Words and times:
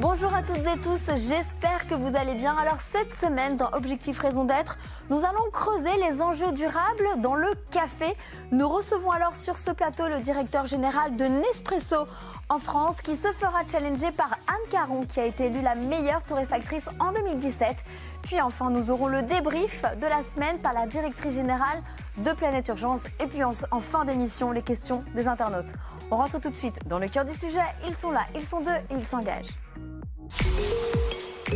Bonjour 0.00 0.34
à 0.34 0.42
toutes 0.42 0.56
et 0.56 0.80
tous, 0.82 1.04
j'espère 1.14 1.86
que 1.86 1.94
vous 1.94 2.16
allez 2.16 2.34
bien. 2.34 2.52
Alors 2.56 2.80
cette 2.80 3.14
semaine 3.14 3.56
dans 3.56 3.70
Objectif 3.74 4.18
Raison 4.18 4.44
d'être, 4.44 4.76
nous 5.08 5.18
allons 5.18 5.48
creuser 5.52 5.96
les 6.08 6.20
enjeux 6.20 6.50
durables 6.50 7.08
dans 7.18 7.36
le 7.36 7.54
café. 7.70 8.16
Nous 8.50 8.68
recevons 8.68 9.12
alors 9.12 9.36
sur 9.36 9.56
ce 9.56 9.70
plateau 9.70 10.08
le 10.08 10.18
directeur 10.18 10.66
général 10.66 11.16
de 11.16 11.24
Nespresso 11.26 12.08
en 12.48 12.58
France 12.58 13.02
qui 13.02 13.14
se 13.14 13.28
fera 13.28 13.60
challenger 13.70 14.10
par 14.10 14.32
Anne 14.48 14.70
Caron 14.72 15.04
qui 15.06 15.20
a 15.20 15.26
été 15.26 15.46
élue 15.46 15.62
la 15.62 15.76
meilleure 15.76 16.24
torréfactrice 16.24 16.88
en 16.98 17.12
2017. 17.12 17.76
Puis 18.22 18.40
enfin, 18.40 18.70
nous 18.70 18.90
aurons 18.90 19.06
le 19.06 19.22
débrief 19.22 19.84
de 20.00 20.06
la 20.08 20.24
semaine 20.24 20.58
par 20.58 20.72
la 20.72 20.86
directrice 20.86 21.34
générale 21.34 21.80
de 22.18 22.32
Planète 22.32 22.66
Urgence. 22.66 23.04
Et 23.20 23.26
puis 23.28 23.44
en, 23.44 23.52
en 23.70 23.80
fin 23.80 24.04
d'émission, 24.04 24.50
les 24.50 24.62
questions 24.62 25.04
des 25.14 25.28
internautes. 25.28 25.72
On 26.10 26.16
rentre 26.16 26.40
tout 26.40 26.50
de 26.50 26.54
suite 26.54 26.78
dans 26.86 26.98
le 26.98 27.08
cœur 27.08 27.24
du 27.24 27.34
sujet. 27.34 27.60
Ils 27.86 27.94
sont 27.94 28.10
là, 28.10 28.26
ils 28.34 28.42
sont 28.42 28.60
deux 28.60 28.96
ils 28.96 29.04
s'engagent. 29.04 29.54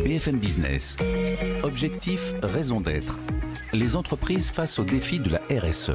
BFM 0.03 0.37
Business. 0.37 0.97
Objectif, 1.63 2.33
raison 2.41 2.81
d'être. 2.81 3.17
Les 3.73 3.95
entreprises 3.95 4.49
face 4.49 4.79
au 4.79 4.83
défi 4.83 5.19
de 5.19 5.29
la 5.29 5.39
RSE. 5.49 5.91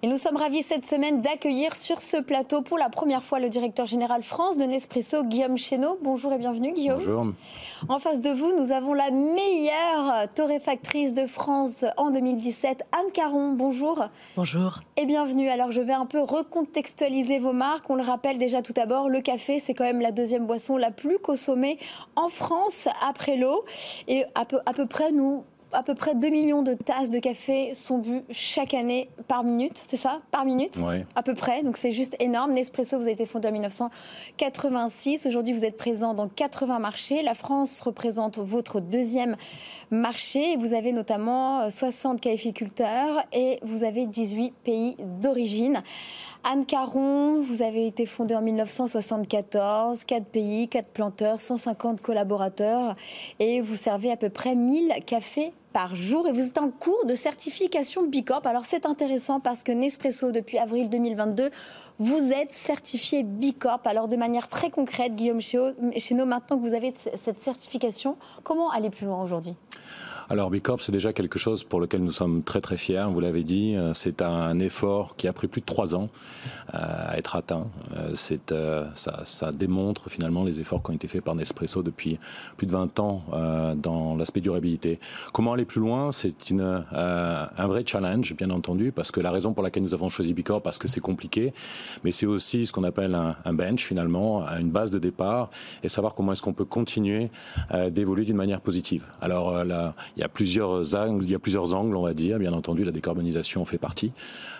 Et 0.00 0.06
nous 0.06 0.16
sommes 0.16 0.36
ravis 0.36 0.62
cette 0.62 0.86
semaine 0.86 1.22
d'accueillir 1.22 1.74
sur 1.74 2.00
ce 2.00 2.18
plateau 2.18 2.62
pour 2.62 2.78
la 2.78 2.88
première 2.88 3.24
fois 3.24 3.40
le 3.40 3.48
directeur 3.48 3.84
général 3.86 4.22
France 4.22 4.56
de 4.56 4.62
Nespresso, 4.62 5.24
Guillaume 5.24 5.58
Chéneau. 5.58 5.98
Bonjour 6.02 6.32
et 6.32 6.38
bienvenue 6.38 6.72
Guillaume. 6.72 6.98
Bonjour. 6.98 7.26
En 7.88 7.98
face 7.98 8.20
de 8.20 8.30
vous, 8.30 8.56
nous 8.56 8.70
avons 8.70 8.94
la 8.94 9.10
meilleure 9.10 10.32
torréfactrice 10.36 11.14
de 11.14 11.26
France 11.26 11.84
en 11.96 12.12
2017, 12.12 12.84
Anne 12.92 13.10
Caron. 13.12 13.54
Bonjour. 13.54 14.04
Bonjour. 14.36 14.82
Et 14.96 15.04
bienvenue. 15.04 15.48
Alors 15.48 15.72
je 15.72 15.80
vais 15.80 15.94
un 15.94 16.06
peu 16.06 16.22
recontextualiser 16.22 17.40
vos 17.40 17.52
marques. 17.52 17.90
On 17.90 17.96
le 17.96 18.04
rappelle 18.04 18.38
déjà 18.38 18.62
tout 18.62 18.72
d'abord, 18.72 19.08
le 19.08 19.20
café, 19.20 19.58
c'est 19.58 19.74
quand 19.74 19.84
même 19.84 20.00
la 20.00 20.12
deuxième 20.12 20.46
boisson 20.46 20.76
la 20.76 20.92
plus 20.92 21.18
consommée 21.18 21.76
en 22.14 22.28
France 22.28 22.86
après 23.04 23.36
l'eau. 23.36 23.64
Et 24.06 24.26
à 24.36 24.44
peu, 24.44 24.60
à 24.64 24.74
peu 24.74 24.86
près, 24.86 25.10
nous 25.10 25.42
à 25.72 25.82
peu 25.82 25.94
près 25.94 26.14
2 26.14 26.28
millions 26.28 26.62
de 26.62 26.74
tasses 26.74 27.10
de 27.10 27.18
café 27.18 27.74
sont 27.74 27.98
bues 27.98 28.22
chaque 28.30 28.74
année 28.74 29.08
par 29.26 29.44
minute, 29.44 29.80
c'est 29.88 29.96
ça? 29.96 30.20
Par 30.30 30.44
minute? 30.44 30.78
Oui. 30.78 31.04
À 31.14 31.22
peu 31.22 31.34
près, 31.34 31.62
donc 31.62 31.76
c'est 31.76 31.92
juste 31.92 32.16
énorme. 32.20 32.52
Nespresso, 32.52 32.96
vous 32.96 33.02
avez 33.02 33.12
été 33.12 33.26
fondé 33.26 33.48
en 33.48 33.52
1986. 33.52 35.26
Aujourd'hui, 35.26 35.52
vous 35.52 35.64
êtes 35.64 35.76
présent 35.76 36.14
dans 36.14 36.28
80 36.28 36.78
marchés. 36.78 37.22
La 37.22 37.34
France 37.34 37.80
représente 37.80 38.38
votre 38.38 38.80
deuxième 38.80 39.36
marché. 39.90 40.56
Vous 40.56 40.72
avez 40.74 40.92
notamment 40.92 41.70
60 41.70 42.20
caféiculteurs 42.20 43.24
et 43.32 43.58
vous 43.62 43.84
avez 43.84 44.06
18 44.06 44.54
pays 44.64 44.96
d'origine. 45.20 45.82
Anne 46.44 46.66
Caron, 46.66 47.40
vous 47.40 47.62
avez 47.62 47.86
été 47.86 48.06
fondée 48.06 48.34
en 48.34 48.40
1974, 48.40 50.04
4 50.04 50.24
pays, 50.24 50.68
4 50.68 50.88
planteurs, 50.88 51.40
150 51.40 52.00
collaborateurs 52.00 52.94
et 53.40 53.60
vous 53.60 53.74
servez 53.74 54.12
à 54.12 54.16
peu 54.16 54.30
près 54.30 54.54
1000 54.54 55.04
cafés 55.04 55.52
par 55.72 55.94
jour 55.96 56.28
et 56.28 56.32
vous 56.32 56.40
êtes 56.40 56.58
en 56.58 56.70
cours 56.70 57.04
de 57.06 57.14
certification 57.14 58.06
Bicorp. 58.06 58.46
Alors 58.46 58.64
c'est 58.64 58.86
intéressant 58.86 59.40
parce 59.40 59.62
que 59.62 59.72
Nespresso, 59.72 60.30
depuis 60.30 60.58
avril 60.58 60.88
2022, 60.88 61.50
vous 61.98 62.32
êtes 62.32 62.52
certifié 62.52 63.24
Bicorp. 63.24 63.80
Alors 63.84 64.06
de 64.06 64.16
manière 64.16 64.48
très 64.48 64.70
concrète, 64.70 65.16
Guillaume 65.16 65.40
Chéneau, 65.40 66.24
maintenant 66.24 66.56
que 66.56 66.62
vous 66.62 66.74
avez 66.74 66.94
cette 67.16 67.40
certification, 67.40 68.16
comment 68.44 68.70
aller 68.70 68.90
plus 68.90 69.06
loin 69.06 69.22
aujourd'hui? 69.22 69.56
Alors 70.30 70.50
Bicorp, 70.50 70.82
c'est 70.82 70.92
déjà 70.92 71.14
quelque 71.14 71.38
chose 71.38 71.64
pour 71.64 71.80
lequel 71.80 72.02
nous 72.02 72.10
sommes 72.10 72.42
très 72.42 72.60
très 72.60 72.76
fiers. 72.76 73.06
Vous 73.10 73.20
l'avez 73.20 73.44
dit, 73.44 73.76
c'est 73.94 74.20
un 74.20 74.58
effort 74.58 75.16
qui 75.16 75.26
a 75.26 75.32
pris 75.32 75.48
plus 75.48 75.62
de 75.62 75.66
trois 75.66 75.94
ans 75.94 76.08
à 76.70 77.16
être 77.16 77.34
atteint. 77.34 77.68
C'est 78.14 78.54
ça, 78.94 79.22
ça, 79.24 79.52
démontre 79.52 80.10
finalement 80.10 80.44
les 80.44 80.60
efforts 80.60 80.82
qui 80.82 80.90
ont 80.90 80.94
été 80.94 81.08
faits 81.08 81.24
par 81.24 81.34
Nespresso 81.34 81.82
depuis 81.82 82.18
plus 82.58 82.66
de 82.66 82.72
20 82.72 83.00
ans 83.00 83.24
dans 83.76 84.16
l'aspect 84.16 84.42
durabilité. 84.42 85.00
Comment 85.32 85.54
aller 85.54 85.64
plus 85.64 85.80
loin? 85.80 86.12
C'est 86.12 86.50
une 86.50 86.84
un 86.92 87.66
vrai 87.66 87.84
challenge, 87.86 88.34
bien 88.36 88.50
entendu, 88.50 88.92
parce 88.92 89.10
que 89.10 89.20
la 89.20 89.30
raison 89.30 89.54
pour 89.54 89.62
laquelle 89.62 89.82
nous 89.82 89.94
avons 89.94 90.10
choisi 90.10 90.34
Bicorp, 90.34 90.62
parce 90.62 90.76
que 90.76 90.88
c'est 90.88 91.00
compliqué, 91.00 91.54
mais 92.04 92.12
c'est 92.12 92.26
aussi 92.26 92.66
ce 92.66 92.72
qu'on 92.72 92.84
appelle 92.84 93.14
un, 93.14 93.36
un, 93.46 93.54
bench 93.54 93.82
finalement, 93.84 94.46
une 94.58 94.70
base 94.70 94.90
de 94.90 94.98
départ, 94.98 95.48
et 95.82 95.88
savoir 95.88 96.14
comment 96.14 96.32
est-ce 96.32 96.42
qu'on 96.42 96.52
peut 96.52 96.66
continuer 96.66 97.30
d'évoluer 97.90 98.26
d'une 98.26 98.36
manière 98.36 98.60
positive. 98.60 99.06
Alors 99.22 99.64
là, 99.64 99.94
il 100.18 100.22
y 100.22 100.24
a 100.24 100.28
plusieurs 100.28 100.96
angles, 100.96 101.24
il 101.24 101.30
y 101.30 101.34
a 101.36 101.38
plusieurs 101.38 101.74
angles, 101.76 101.96
on 101.96 102.02
va 102.02 102.12
dire. 102.12 102.40
Bien 102.40 102.52
entendu, 102.52 102.82
la 102.82 102.90
décarbonisation 102.90 103.62
en 103.62 103.64
fait 103.64 103.78
partie 103.78 104.10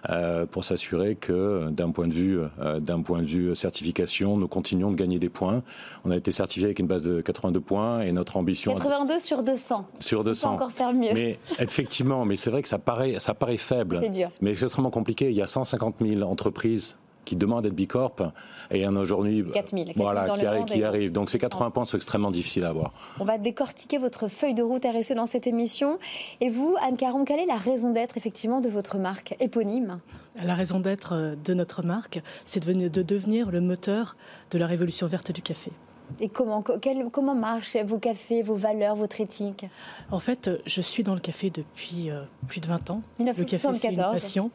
euh, 0.08 0.46
pour 0.46 0.62
s'assurer 0.62 1.16
que, 1.16 1.68
d'un 1.70 1.90
point 1.90 2.06
de 2.06 2.12
vue, 2.12 2.38
euh, 2.60 2.78
d'un 2.78 3.02
point 3.02 3.18
de 3.18 3.26
vue 3.26 3.56
certification, 3.56 4.36
nous 4.36 4.46
continuons 4.46 4.92
de 4.92 4.96
gagner 4.96 5.18
des 5.18 5.28
points. 5.28 5.64
On 6.04 6.12
a 6.12 6.16
été 6.16 6.30
certifié 6.30 6.66
avec 6.66 6.78
une 6.78 6.86
base 6.86 7.02
de 7.02 7.20
82 7.20 7.58
points 7.58 8.02
et 8.02 8.12
notre 8.12 8.36
ambition. 8.36 8.72
82 8.72 9.18
sur 9.18 9.42
200. 9.42 9.84
Sur 9.98 10.22
200. 10.22 10.46
On 10.46 10.50
peut 10.50 10.54
encore 10.54 10.72
faire 10.72 10.92
mieux. 10.92 11.12
Mais 11.12 11.40
effectivement, 11.58 12.24
mais 12.24 12.36
c'est 12.36 12.50
vrai 12.50 12.62
que 12.62 12.68
ça 12.68 12.78
paraît, 12.78 13.18
ça 13.18 13.34
paraît 13.34 13.56
faible. 13.56 13.98
C'est 14.00 14.10
dur. 14.10 14.30
Mais 14.40 14.54
c'est 14.54 14.66
extrêmement 14.66 14.90
compliqué. 14.90 15.28
Il 15.28 15.36
y 15.36 15.42
a 15.42 15.48
150 15.48 15.96
000 16.00 16.22
entreprises 16.22 16.96
qui 17.28 17.36
demandent 17.36 17.64
d'être 17.64 17.74
Bicorp 17.74 18.32
et 18.70 18.78
il 18.78 18.82
y 18.82 18.86
en 18.86 18.96
a 18.96 19.00
aujourd'hui 19.00 19.44
4000 19.52 19.92
voilà, 19.96 20.30
qui, 20.30 20.46
arri 20.46 20.64
qui 20.64 20.82
arrivent. 20.82 21.12
Donc 21.12 21.28
ces 21.28 21.38
80 21.38 21.70
points 21.70 21.84
sont 21.84 21.98
extrêmement 21.98 22.30
difficiles 22.30 22.64
à 22.64 22.70
avoir. 22.70 22.92
On 23.20 23.24
va 23.24 23.36
décortiquer 23.36 23.98
votre 23.98 24.28
feuille 24.28 24.54
de 24.54 24.62
route 24.62 24.84
RSE 24.86 25.12
dans 25.12 25.26
cette 25.26 25.46
émission. 25.46 25.98
Et 26.40 26.48
vous, 26.48 26.76
Anne 26.80 26.96
Caron, 26.96 27.26
quelle 27.26 27.40
est 27.40 27.46
la 27.46 27.58
raison 27.58 27.90
d'être 27.90 28.16
effectivement 28.16 28.62
de 28.62 28.70
votre 28.70 28.96
marque 28.96 29.36
éponyme? 29.40 30.00
La 30.42 30.54
raison 30.54 30.80
d'être 30.80 31.36
de 31.44 31.54
notre 31.54 31.82
marque, 31.82 32.22
c'est 32.46 32.66
de 32.66 33.02
devenir 33.02 33.50
le 33.50 33.60
moteur 33.60 34.16
de 34.50 34.58
la 34.58 34.66
révolution 34.66 35.06
verte 35.06 35.30
du 35.30 35.42
café. 35.42 35.70
Et 36.20 36.28
comment, 36.28 36.62
quel, 36.62 37.08
comment 37.10 37.34
marchent 37.34 37.76
vos 37.76 37.98
cafés, 37.98 38.42
vos 38.42 38.54
valeurs, 38.54 38.96
votre 38.96 39.20
éthique? 39.20 39.66
En 40.10 40.18
fait, 40.18 40.50
je 40.66 40.80
suis 40.80 41.02
dans 41.02 41.14
le 41.14 41.20
café 41.20 41.50
depuis 41.50 42.10
euh, 42.10 42.22
plus 42.46 42.60
de 42.60 42.66
20 42.66 42.90
ans. 42.90 43.02
1974. 43.18 43.28
Le 43.38 43.50
café, 43.50 43.78
c'est 43.80 43.90
une 43.90 44.12
passion. 44.12 44.50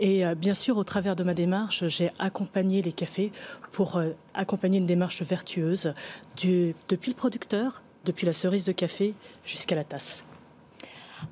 Et 0.00 0.26
euh, 0.26 0.34
bien 0.34 0.54
sûr, 0.54 0.76
au 0.76 0.84
travers 0.84 1.16
de 1.16 1.24
ma 1.24 1.34
démarche, 1.34 1.86
j'ai 1.88 2.10
accompagné 2.18 2.82
les 2.82 2.92
cafés 2.92 3.32
pour 3.72 3.96
euh, 3.96 4.10
accompagner 4.34 4.78
une 4.78 4.86
démarche 4.86 5.22
vertueuse 5.22 5.94
du, 6.36 6.74
depuis 6.88 7.10
le 7.10 7.16
producteur, 7.16 7.82
depuis 8.04 8.26
la 8.26 8.32
cerise 8.32 8.64
de 8.64 8.72
café 8.72 9.14
jusqu'à 9.44 9.74
la 9.74 9.84
tasse. 9.84 10.24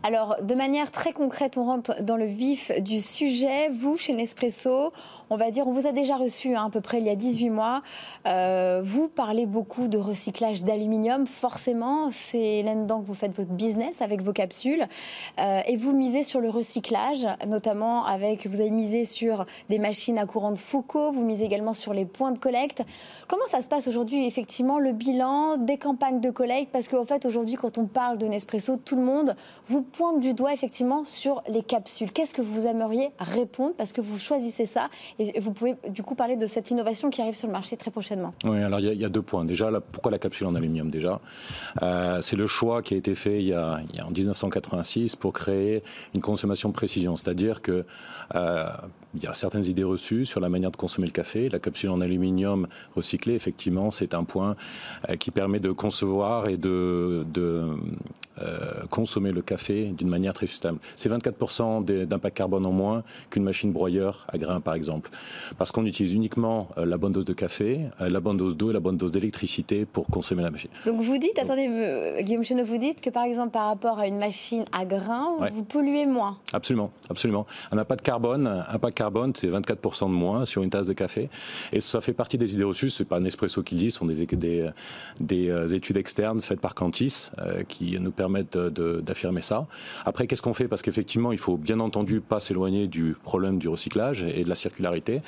Alors, 0.03 0.37
de 0.43 0.55
manière 0.55 0.91
très 0.91 1.13
concrète, 1.13 1.57
on 1.57 1.65
rentre 1.65 2.03
dans 2.03 2.17
le 2.17 2.27
vif 2.27 2.71
du 2.81 3.01
sujet. 3.01 3.69
Vous, 3.71 3.97
chez 3.97 4.15
Nespresso, 4.15 4.93
on 5.29 5.37
va 5.37 5.51
dire, 5.51 5.67
on 5.67 5.73
vous 5.73 5.87
a 5.87 5.93
déjà 5.93 6.17
reçu 6.17 6.55
hein, 6.55 6.67
à 6.67 6.71
peu 6.71 6.81
près 6.81 6.99
il 6.99 7.05
y 7.05 7.11
a 7.11 7.17
18 7.17 7.51
mois. 7.51 7.83
Euh, 8.27 8.81
vous 8.85 9.09
parlez 9.09 9.47
beaucoup 9.47 9.89
de 9.89 9.99
recyclage 9.99 10.63
d'aluminium. 10.63 11.27
Forcément, 11.27 12.11
c'est 12.11 12.62
là-dedans 12.62 13.00
que 13.00 13.06
vous 13.06 13.15
faites 13.15 13.37
votre 13.37 13.50
business 13.50 14.00
avec 14.03 14.23
vos 14.23 14.33
capsules. 14.33 14.87
Euh, 15.41 15.61
et 15.67 15.77
vous 15.77 15.93
misez 15.93 16.23
sur 16.23 16.41
le 16.41 16.49
recyclage, 16.49 17.27
notamment 17.47 18.05
avec, 18.05 18.47
vous 18.47 18.61
avez 18.61 18.71
misé 18.71 19.05
sur 19.05 19.47
des 19.69 19.79
machines 19.79 20.19
à 20.19 20.27
courant 20.27 20.53
de 20.53 20.59
Foucault, 20.59 21.11
vous 21.11 21.25
misez 21.25 21.44
également 21.44 21.75
sur 21.75 21.93
les 21.93 22.05
points 22.05 22.31
de 22.31 22.39
collecte. 22.39 22.82
Comment 23.27 23.47
ça 23.49 23.62
se 23.62 23.69
passe 23.69 23.89
aujourd'hui, 23.89 24.27
effectivement, 24.27 24.79
le 24.79 24.93
bilan 24.93 25.56
des 25.56 25.79
campagnes 25.79 26.21
de 26.21 26.31
collecte? 26.31 26.71
Parce 26.71 26.89
qu'en 26.89 27.05
fait, 27.05 27.27
aujourd'hui, 27.27 27.56
quand 27.56 27.79
on 27.79 27.87
parle 27.87 28.19
de 28.19 28.27
Nespresso, 28.27 28.77
tout 28.77 28.97
le 28.97 29.03
monde 29.03 29.35
vous 29.67 29.75
pointe 29.82 30.20
du 30.20 30.34
doigt, 30.34 30.52
effectivement, 30.52 31.05
sur 31.05 31.43
les 31.49 31.62
capsules. 31.62 32.12
Qu'est-ce 32.12 32.34
que 32.34 32.43
vous 32.43 32.67
aimeriez 32.67 33.11
répondre? 33.19 33.75
Parce 33.76 33.93
que 33.93 34.00
vous 34.00 34.19
choisissez 34.19 34.67
ça 34.67 34.88
et 35.19 35.38
vous 35.40 35.52
pouvez 35.52 35.76
du 35.88 36.02
coup 36.02 36.14
parler 36.14 36.37
de 36.37 36.46
cette 36.46 36.70
innovation 36.70 37.11
qui 37.11 37.23
arrive 37.23 37.34
sur 37.34 37.46
le 37.46 37.52
marché 37.52 37.76
très 37.76 37.90
prochainement. 37.90 38.34
Oui, 38.44 38.62
alors 38.62 38.81
il 38.81 38.94
y, 38.94 39.05
a 39.05 39.08
deux 39.08 39.23
points. 39.23 39.44
Déjà, 39.44 39.70
pourquoi 39.93 40.11
la 40.11 40.19
capsule 40.19 40.46
en 40.46 40.55
aluminium 40.55 40.90
déjà? 40.90 41.20
Euh, 41.82 42.20
C'est 42.20 42.37
le 42.37 42.46
choix 42.46 42.82
qui 42.82 42.94
a 42.94 42.96
été 42.96 43.14
fait 43.14 43.40
il 43.40 43.49
y, 43.49 43.55
a, 43.55 43.81
en 44.05 44.11
1986 44.11 45.17
pour 45.17 45.32
créer 45.32 45.82
une 46.14 46.20
consommation 46.20 46.72
précision. 46.72 47.17
C'est-à-dire 47.17 47.62
que 47.62 47.84
euh, 48.34 48.69
il 49.17 49.25
y 49.25 49.27
a 49.27 49.35
certaines 49.35 49.65
idées 49.65 49.85
reçues 49.85 50.25
sur 50.25 50.41
la 50.41 50.49
manière 50.49 50.71
de 50.71 50.77
consommer 50.77 51.07
le 51.07 51.13
café. 51.13 51.49
La 51.49 51.59
capsule 51.59 51.91
en 51.91 52.01
aluminium 52.01 52.67
recyclé, 52.95 53.35
effectivement, 53.35 53.91
c'est 53.91 54.15
un 54.15 54.25
point 54.25 54.57
euh, 55.09 55.17
qui 55.17 55.31
permet 55.31 55.59
de 55.59 55.71
concevoir 55.71 56.49
et 56.49 56.57
de, 56.57 57.27
de 57.33 57.65
euh, 58.43 58.83
consommer 58.91 59.33
le 59.33 59.43
café 59.43 59.87
d'une 59.87 60.09
manière 60.09 60.35
très 60.35 60.47
sustainable. 60.47 60.81
C'est 60.97 61.11
24% 61.11 61.85
d'impact 61.85 62.37
carbone 62.37 62.67
en 62.67 62.73
moins 62.73 63.03
qu'une 63.31 63.43
machine 63.43 63.73
broyeur 63.73 64.27
à 64.29 64.39
grains, 64.39 64.61
par 64.61 64.75
exemple. 64.75 65.11
Parce 65.57 65.73
qu'on 65.73 65.87
utilise 65.87 66.13
uniquement 66.13 66.69
euh, 66.77 66.85
la 66.85 66.99
bonne 66.99 67.13
dose 67.13 67.25
de 67.25 67.33
café, 67.33 67.81
la 67.99 68.21
bonne 68.21 68.37
dose 68.37 68.57
d'eau 68.57 68.71
et 68.71 68.75
la 68.75 68.81
bonne 68.81 68.97
dose 68.97 69.13
d'électricité 69.13 69.87
pour 69.87 70.07
consommer 70.07 70.43
la 70.43 70.51
machine. 70.51 70.71
Donc 70.85 71.01
vous 71.01 71.19
dites, 71.19 71.39
attendez, 71.39 71.69
Guillaume 72.21 72.45
Chenot, 72.45 72.65
vous 72.65 72.79
dites 72.79 73.01
que 73.01 73.11
par 73.11 73.25
exemple 73.25 73.53
par 73.53 73.69
rapport 73.69 73.99
à 73.99 74.07
une 74.07 74.19
machine 74.19 74.65
à 74.73 74.85
grains, 74.85 75.37
vous 75.53 75.65
polluez 75.65 76.07
moins. 76.07 76.39
Absolument, 76.53 76.91
absolument. 77.09 77.47
Un 77.73 77.79
impact 77.79 78.05
carbone, 78.05 78.47
impact 78.69 78.97
carbone, 78.97 79.06
c'est 79.35 79.49
24% 79.49 80.06
de 80.06 80.12
moins 80.12 80.44
sur 80.44 80.62
une 80.62 80.70
tasse 80.70 80.87
de 80.87 80.93
café. 80.93 81.29
Et 81.73 81.81
ça 81.81 82.00
fait 82.00 82.12
partie 82.12 82.38
des 82.38 82.55
idées 82.55 82.64
reçues. 82.64 82.91
C'est 82.91 83.05
pas 83.05 83.20
Nespresso 83.20 83.62
qui 83.62 83.75
le 83.75 83.81
dit, 83.81 83.91
ce 83.91 83.99
sont 83.99 84.06
des, 84.06 84.70
euh, 85.50 85.67
études 85.69 85.97
externes 85.97 86.41
faites 86.41 86.61
par 86.61 86.75
Cantis 86.75 87.31
euh, 87.38 87.62
qui 87.64 87.99
nous 87.99 88.11
permettent 88.11 88.56
d'affirmer 88.56 89.43
ça. 89.43 89.67
Après, 90.05 90.26
qu'est-ce 90.26 90.43
qu'on 90.43 90.55
fait? 90.55 90.69
Parce 90.69 90.82
qu'effectivement, 90.82 91.32
il 91.32 91.38
faut 91.38 91.56
bien 91.56 91.81
entendu 91.81 92.20
pas 92.20 92.41
s'éloigner 92.41 92.87
du 92.87 93.17
problème 93.23 93.58
du 93.58 93.69
recyclage 93.69 94.25
et 94.25 94.44
de 94.44 94.49
la 94.49 94.56
circularité. 94.56 95.23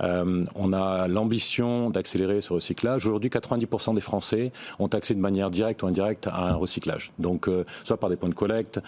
Euh, 0.00 0.44
on 0.54 0.72
a 0.72 1.08
l'ambition 1.08 1.90
d'accélérer 1.90 2.40
ce 2.40 2.52
recyclage. 2.52 3.06
Aujourd'hui, 3.06 3.30
90% 3.30 3.94
des 3.94 4.00
Français 4.00 4.52
ont 4.78 4.86
accès 4.88 5.14
de 5.14 5.20
manière 5.20 5.50
directe 5.50 5.82
ou 5.82 5.86
indirecte 5.86 6.26
à 6.26 6.48
un 6.50 6.54
recyclage. 6.54 7.12
Donc, 7.18 7.48
soit 7.84 7.96
par 7.96 8.10
des 8.10 8.16
points 8.16 8.28
de 8.28 8.34
collecte, 8.34 8.80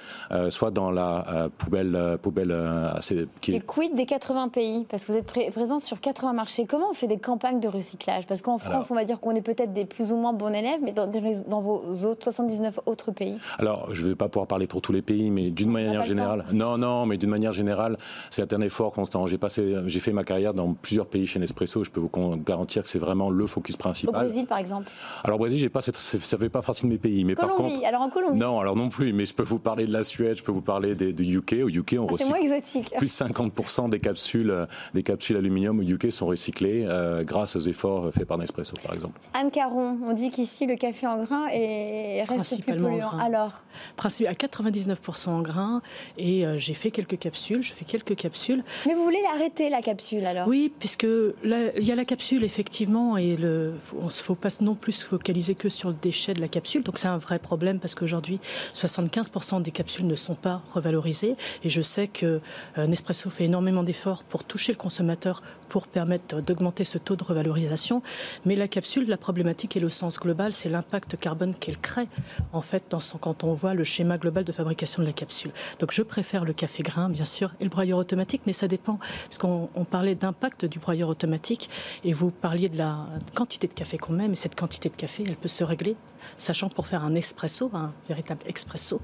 soit 0.50 0.71
dans 0.71 0.91
la 0.91 1.49
poubelle, 1.59 2.19
poubelle 2.23 2.53
assez. 2.53 3.27
Qui 3.41 3.55
est... 3.55 3.67
Quid 3.67 3.94
des 3.94 4.06
80 4.17 4.49
pays 4.49 4.87
Parce 4.89 5.05
que 5.05 5.13
vous 5.13 5.19
êtes 5.19 5.27
présent 5.53 5.79
sur 5.79 6.01
80 6.01 6.33
marchés. 6.33 6.65
Comment 6.65 6.91
on 6.91 6.95
fait 6.95 7.07
des 7.07 7.19
campagnes 7.19 7.61
de 7.61 7.69
recyclage? 7.69 8.27
Parce 8.27 8.41
qu'en 8.41 8.57
France, 8.57 8.91
on 8.91 8.95
va 8.95 9.05
dire 9.05 9.21
qu'on 9.21 9.35
est 9.35 9.43
peut-être 9.43 9.75
des 9.75 9.85
plus 9.85 10.11
ou 10.11 10.17
moins 10.17 10.33
bons 10.33 10.49
élèves, 10.49 10.81
mais 10.83 10.93
dans, 10.93 11.07
dans, 11.07 11.61
vos 11.61 11.83
autres 12.07 12.25
79 12.25 12.81
autres 12.87 13.13
pays 13.13 13.37
Alors, 13.59 13.95
je 13.95 14.03
ne 14.05 14.09
vais 14.09 14.15
pas 14.15 14.29
pouvoir 14.29 14.47
parler 14.47 14.67
pour 14.67 14.81
tous 14.81 14.93
les 14.93 15.03
pays, 15.03 15.31
mais 15.31 15.51
d'une 15.51 15.71
manière 15.71 16.03
générale. 16.03 16.47
Non, 16.53 16.79
non, 16.79 17.05
mais 17.05 17.19
d'une 17.19 17.29
manière 17.29 17.53
générale, 17.53 17.99
c'est 18.31 18.55
un 18.55 18.61
effort 18.63 18.93
constant. 18.93 19.27
J'ai 19.27 19.39
passé, 19.39 19.77
j'ai 19.87 20.01
fait 20.01 20.13
ma 20.13 20.25
carrière 20.25 20.55
dans 20.55 20.73
plusieurs 20.73 21.07
pays 21.07 21.27
chez 21.27 21.39
Nespresso. 21.39 21.85
Je 21.85 21.91
peux 21.91 22.01
vous 22.01 22.11
garantir 22.39 22.85
que 22.85 22.89
c'est 22.89 22.99
vraiment 22.99 23.29
le 23.29 23.47
focus 23.47 23.77
principal. 23.77 24.15
Au 24.15 24.19
Brésil, 24.19 24.47
par 24.47 24.59
exemple. 24.59 24.91
Alors, 25.25 25.37
au 25.37 25.41
Brésil, 25.41 25.59
j'ai 25.59 25.69
pas 25.69 25.83
ça 25.83 26.39
fait 26.39 26.49
pas 26.49 26.62
partie 26.62 26.87
de 26.87 26.91
mes 26.91 26.99
pays, 26.99 27.23
mais 27.25 27.35
par 27.35 27.51
contre. 27.51 27.85
Alors 27.85 28.01
en 28.01 28.09
Colombie. 28.09 28.39
Non, 28.39 28.61
alors 28.61 28.77
non 28.77 28.89
plus. 28.89 29.12
Mais 29.12 29.27
je 29.27 29.35
peux 29.35 29.43
vous 29.43 29.59
parler 29.59 29.85
de 29.85 29.93
la 29.93 30.05
Suède, 30.05 30.39
je 30.39 30.43
peux 30.43 30.53
vous 30.53 30.62
parler 30.62 30.95
du 30.95 31.39
UK. 31.39 31.57
Au 31.65 31.69
UK, 31.69 31.97
on 31.99 32.07
ah, 32.07 32.25
moins 32.29 32.39
exotique. 32.39 32.95
Plus 32.97 33.07
de 33.07 33.12
50% 33.12 33.91
des 33.91 33.99
capsules, 34.06 34.67
des 34.94 35.03
capsules 35.03 35.37
aluminium 35.37 35.81
au 35.81 35.82
UK 35.82 36.12
sont 36.12 36.26
recyclées 36.26 36.87
euh, 36.88 37.25
grâce 37.25 37.56
aux 37.56 37.61
efforts 37.61 38.12
faits 38.12 38.26
par 38.26 38.38
Nespresso, 38.38 38.75
par 38.85 38.94
exemple. 38.94 39.19
Anne 39.35 39.50
Caron, 39.50 39.99
on 40.05 40.12
dit 40.12 40.31
qu'ici 40.31 40.67
le 40.67 40.76
café 40.76 41.06
en 41.06 41.23
grains 41.23 41.47
est, 41.53 42.25
reste 42.25 42.62
plus 42.62 42.76
polluant. 42.76 43.19
Alors 43.19 43.62
à 44.05 44.08
99% 44.08 45.29
en 45.29 45.43
grains 45.43 45.82
et 46.17 46.47
euh, 46.47 46.58
j'ai 46.58 46.75
fait 46.75 46.91
quelques 46.91 47.19
capsules, 47.19 47.62
je 47.62 47.73
fais 47.73 47.85
quelques 47.85 48.17
capsules. 48.17 48.62
Mais 48.87 48.94
vous 48.94 49.03
voulez 49.03 49.20
l'arrêter 49.23 49.69
la 49.69 49.82
capsule 49.82 50.25
alors? 50.25 50.49
Oui, 50.49 50.73
puisque 50.79 51.06
il 51.44 51.85
y 51.85 51.93
a 51.93 51.94
la 51.94 52.05
capsule 52.05 52.44
effectivement 52.44 53.17
et 53.17 53.37
le, 53.37 53.75
on 53.99 54.06
ne 54.06 54.11
faut 54.11 54.35
pas 54.35 54.49
non 54.61 54.75
plus 54.75 54.93
se 54.93 55.05
focaliser 55.05 55.55
que 55.55 55.69
sur 55.69 55.88
le 55.88 55.97
déchet 56.00 56.35
de 56.35 56.41
la 56.41 56.49
capsule. 56.49 56.85
Donc 56.85 56.99
c'est 56.99 57.09
un 57.09 57.19
vrai 57.19 57.38
problème 57.38 57.79
parce 57.81 57.94
qu'aujourd'hui 57.94 58.41
75% 58.75 59.62
des 59.62 59.70
capsules 59.70 60.06
ne 60.06 60.14
sont 60.14 60.35
pas 60.35 60.62
revalorisées 60.73 61.37
et 61.64 61.70
je 61.70 61.81
sais 61.81 62.09
que 62.09 62.41
euh, 62.79 62.87
Nespresso 62.87 63.31
fait 63.31 63.44
énormément 63.44 63.82
d'efforts 63.82 63.96
pour 64.29 64.45
toucher 64.45 64.73
le 64.73 64.79
consommateur 64.79 65.43
pour 65.69 65.87
permettre 65.87 66.41
d'augmenter 66.41 66.85
ce 66.85 66.99
taux 66.99 67.17
de 67.17 67.25
revalorisation. 67.25 68.03
Mais 68.45 68.57
la 68.57 68.69
capsule, 68.69 69.09
la 69.09 69.17
problématique 69.17 69.77
et 69.77 69.81
le 69.81 69.91
sens 69.91 70.19
global, 70.19 70.53
c'est 70.53 70.69
l'impact 70.69 71.19
carbone 71.19 71.55
qu'elle 71.55 71.79
crée, 71.79 72.09
en 72.53 72.61
fait, 72.61 72.85
dans 72.91 73.01
son, 73.01 73.19
quand 73.19 73.45
on 73.45 73.53
voit 73.53 73.75
le 73.75 73.85
schéma 73.85 74.19
global 74.19 74.45
de 74.45 74.53
fabrication 74.53 75.03
de 75.03 75.07
la 75.07 75.13
capsule. 75.13 75.51
Donc 75.81 75.93
je 75.93 76.03
préfère 76.03 76.45
le 76.45 76.53
café 76.53 76.83
grain, 76.83 77.09
bien 77.09 77.25
sûr, 77.25 77.55
et 77.61 77.65
le 77.65 77.71
broyeur 77.71 77.99
automatique, 77.99 78.43
mais 78.47 78.53
ça 78.53 78.69
dépend. 78.69 78.99
Parce 79.25 79.39
qu'on 79.39 79.69
parlait 79.91 80.15
d'impact 80.15 80.65
du 80.65 80.79
broyeur 80.79 81.09
automatique, 81.09 81.69
et 82.05 82.13
vous 82.13 82.31
parliez 82.31 82.69
de 82.69 82.79
la 82.79 83.07
quantité 83.35 83.67
de 83.67 83.75
café 83.75 83.99
qu'on 83.99 84.13
met, 84.13 84.29
mais 84.29 84.37
cette 84.37 84.55
quantité 84.55 84.89
de 84.89 84.97
café, 84.97 85.25
elle 85.27 85.37
peut 85.37 85.49
se 85.49 85.65
régler 85.65 85.97
sachant 86.38 86.69
que 86.69 86.75
pour 86.75 86.87
faire 86.87 87.05
un 87.05 87.14
espresso, 87.14 87.70
un 87.75 87.93
véritable 88.08 88.40
expresso, 88.46 89.00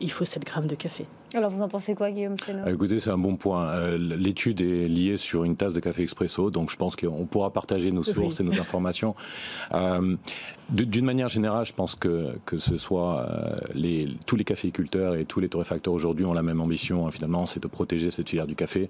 il 0.00 0.10
faut 0.10 0.24
7 0.24 0.44
grammes 0.44 0.66
de 0.66 0.74
café. 0.74 1.06
Alors 1.34 1.50
vous 1.50 1.62
en 1.62 1.68
pensez 1.68 1.94
quoi, 1.94 2.10
Guillaume 2.10 2.36
Chéneau 2.38 2.66
Écoutez, 2.66 2.98
c'est 2.98 3.10
un 3.10 3.18
bon 3.18 3.36
point. 3.36 3.68
Euh, 3.68 3.96
l'étude 3.98 4.60
est 4.60 4.86
liée 4.86 5.16
sur 5.16 5.44
une 5.44 5.56
tasse 5.56 5.72
de 5.72 5.80
café 5.80 6.02
expresso, 6.02 6.50
donc 6.50 6.70
je 6.70 6.76
pense 6.76 6.94
qu'on 6.94 7.24
pourra 7.26 7.50
partager 7.50 7.90
nos 7.90 8.02
sources 8.02 8.40
et 8.40 8.44
nos 8.44 8.60
informations. 8.60 9.14
Euh, 9.72 10.16
d'une 10.72 11.04
manière 11.04 11.28
générale, 11.28 11.64
je 11.66 11.72
pense 11.72 11.94
que 11.94 12.32
que 12.46 12.56
ce 12.56 12.76
soit 12.76 13.20
euh, 13.20 13.56
les, 13.74 14.08
tous 14.26 14.36
les 14.36 14.44
caféiculteurs 14.44 15.14
et 15.14 15.24
tous 15.24 15.40
les 15.40 15.48
torréfacteurs 15.48 15.94
aujourd'hui 15.94 16.24
ont 16.24 16.32
la 16.32 16.42
même 16.42 16.60
ambition. 16.60 17.06
Hein, 17.06 17.10
finalement, 17.10 17.46
c'est 17.46 17.62
de 17.62 17.68
protéger 17.68 18.10
cette 18.10 18.28
filière 18.28 18.46
du 18.46 18.54
café, 18.54 18.88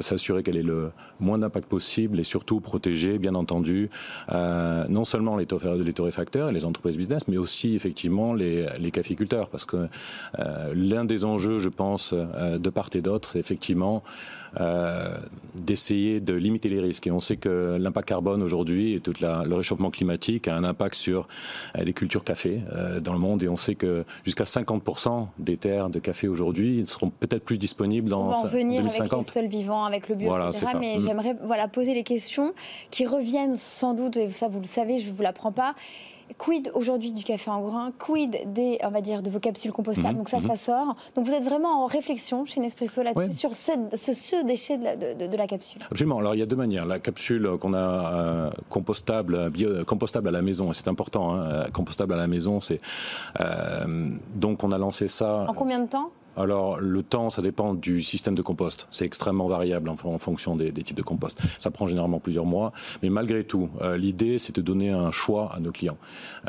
s'assurer 0.00 0.42
qu'elle 0.42 0.56
ait 0.56 0.62
le 0.62 0.90
moins 1.20 1.38
d'impact 1.38 1.68
possible 1.68 2.20
et 2.20 2.24
surtout 2.24 2.60
protéger, 2.60 3.18
bien 3.18 3.34
entendu, 3.34 3.90
non 4.30 5.04
seulement 5.04 5.36
les, 5.36 5.46
torréfacteurs 5.46 6.50
et 6.50 6.52
les 6.52 6.64
entreprises 6.64 6.96
business, 6.96 7.28
mais 7.28 7.36
aussi 7.36 7.74
effectivement 7.74 8.32
les, 8.32 8.66
les 8.78 8.90
caféiculteurs, 8.90 9.48
parce 9.48 9.64
que 9.64 9.88
l'un 10.74 11.04
des 11.04 11.24
enjeux 11.24 11.58
je 11.58 11.68
pense, 11.68 12.12
euh, 12.12 12.58
de 12.58 12.70
part 12.70 12.90
et 12.94 13.00
d'autre, 13.00 13.30
c'est 13.30 13.38
effectivement 13.38 14.02
euh, 14.60 15.16
d'essayer 15.54 16.20
de 16.20 16.34
limiter 16.34 16.68
les 16.68 16.80
risques. 16.80 17.06
Et 17.06 17.10
on 17.10 17.20
sait 17.20 17.36
que 17.36 17.76
l'impact 17.78 18.08
carbone 18.08 18.42
aujourd'hui 18.42 18.94
et 18.94 19.00
tout 19.00 19.12
le 19.20 19.54
réchauffement 19.54 19.90
climatique 19.90 20.48
a 20.48 20.56
un 20.56 20.64
impact 20.64 20.94
euh, 21.14 21.82
les 21.82 21.92
cultures 21.92 22.24
café 22.24 22.60
dans 23.00 23.12
le 23.12 23.18
monde. 23.18 23.42
Et 23.42 23.48
on 23.48 23.56
sait 23.56 23.74
que 23.74 24.04
jusqu'à 24.24 24.44
50% 24.44 25.28
des 25.38 25.56
terres 25.56 25.90
de 25.90 25.98
café 25.98 26.28
aujourd'hui 26.28 26.84
seront 26.86 27.10
peut-être 27.10 27.44
plus 27.44 27.58
disponibles 27.58 28.08
dans 28.08 28.28
on 28.28 28.32
va 28.32 28.38
en 28.38 28.46
venir 28.46 28.84
avec 28.84 29.12
les 29.12 29.22
sols 29.22 29.46
vivants, 29.46 29.84
avec 29.84 30.08
le 30.08 30.14
bio, 30.14 30.36
etc. 30.48 30.72
Mais 30.78 30.98
mm. 30.98 31.00
j'aimerais 31.02 31.36
voilà, 31.44 31.68
poser 31.68 31.94
les 31.94 32.04
questions 32.04 32.54
qui 32.90 33.06
reviennent 33.06 33.56
sans 33.56 33.94
doute, 33.94 34.16
et 34.16 34.30
ça 34.30 34.48
vous 34.48 34.60
le 34.60 34.66
savez, 34.66 34.98
je 34.98 35.08
ne 35.08 35.14
vous 35.14 35.22
l'apprends 35.22 35.52
pas 35.52 35.74
Quid 36.38 36.70
aujourd'hui 36.74 37.12
du 37.12 37.24
café 37.24 37.50
en 37.50 37.60
grain 37.60 37.92
Quid 37.98 38.36
des, 38.52 38.78
on 38.82 38.90
va 38.90 39.00
dire, 39.00 39.22
de 39.22 39.30
vos 39.30 39.38
capsules 39.38 39.72
compostables 39.72 40.10
mhm, 40.10 40.18
Donc 40.18 40.28
ça, 40.28 40.38
mhm. 40.38 40.48
ça 40.48 40.56
sort. 40.56 40.94
Donc 41.14 41.26
vous 41.26 41.32
êtes 41.32 41.44
vraiment 41.44 41.84
en 41.84 41.86
réflexion 41.86 42.44
chez 42.44 42.60
Nespresso 42.60 43.02
là-dessus 43.02 43.36
sur 43.36 43.54
ce, 43.54 43.72
ce, 43.94 44.44
déchet 44.44 44.78
de 44.78 44.84
la, 44.84 44.96
de, 44.96 45.36
la, 45.36 45.46
capsule. 45.46 45.80
Absolument. 45.90 46.18
Alors 46.18 46.34
il 46.34 46.38
y 46.38 46.42
a 46.42 46.46
deux 46.46 46.56
manières. 46.56 46.86
La 46.86 46.98
capsule 46.98 47.56
qu'on 47.60 47.74
a 47.74 47.78
euh, 47.78 48.50
compostable, 48.68 49.50
bio, 49.50 49.84
compostable 49.84 50.28
à 50.28 50.32
la 50.32 50.42
maison, 50.42 50.72
c'est 50.72 50.88
important. 50.88 51.34
Hein, 51.34 51.70
compostable 51.72 52.14
à 52.14 52.16
la 52.16 52.26
maison, 52.26 52.60
c'est 52.60 52.80
euh, 53.40 54.10
donc 54.34 54.64
on 54.64 54.72
a 54.72 54.78
lancé 54.78 55.08
ça. 55.08 55.46
En 55.48 55.54
combien 55.54 55.80
de 55.80 55.88
temps? 55.88 56.10
Alors 56.36 56.78
le 56.78 57.02
temps, 57.02 57.30
ça 57.30 57.42
dépend 57.42 57.74
du 57.74 58.02
système 58.02 58.34
de 58.34 58.42
compost. 58.42 58.86
C'est 58.90 59.04
extrêmement 59.04 59.48
variable 59.48 59.88
en, 59.88 60.18
fonction 60.18 60.56
des, 60.56 60.72
types 60.72 60.96
de 60.96 61.02
compost. 61.02 61.40
Ça 61.58 61.70
prend 61.70 61.86
généralement 61.86 62.20
plusieurs 62.20 62.44
mois, 62.44 62.72
mais 63.02 63.10
malgré 63.10 63.44
tout, 63.44 63.68
euh, 63.80 63.96
l'idée 63.96 64.38
c'est 64.38 64.54
de 64.54 64.60
donner 64.60 64.90
un 64.90 65.10
choix 65.10 65.52
à 65.54 65.60
nos 65.60 65.72
clients. 65.72 65.98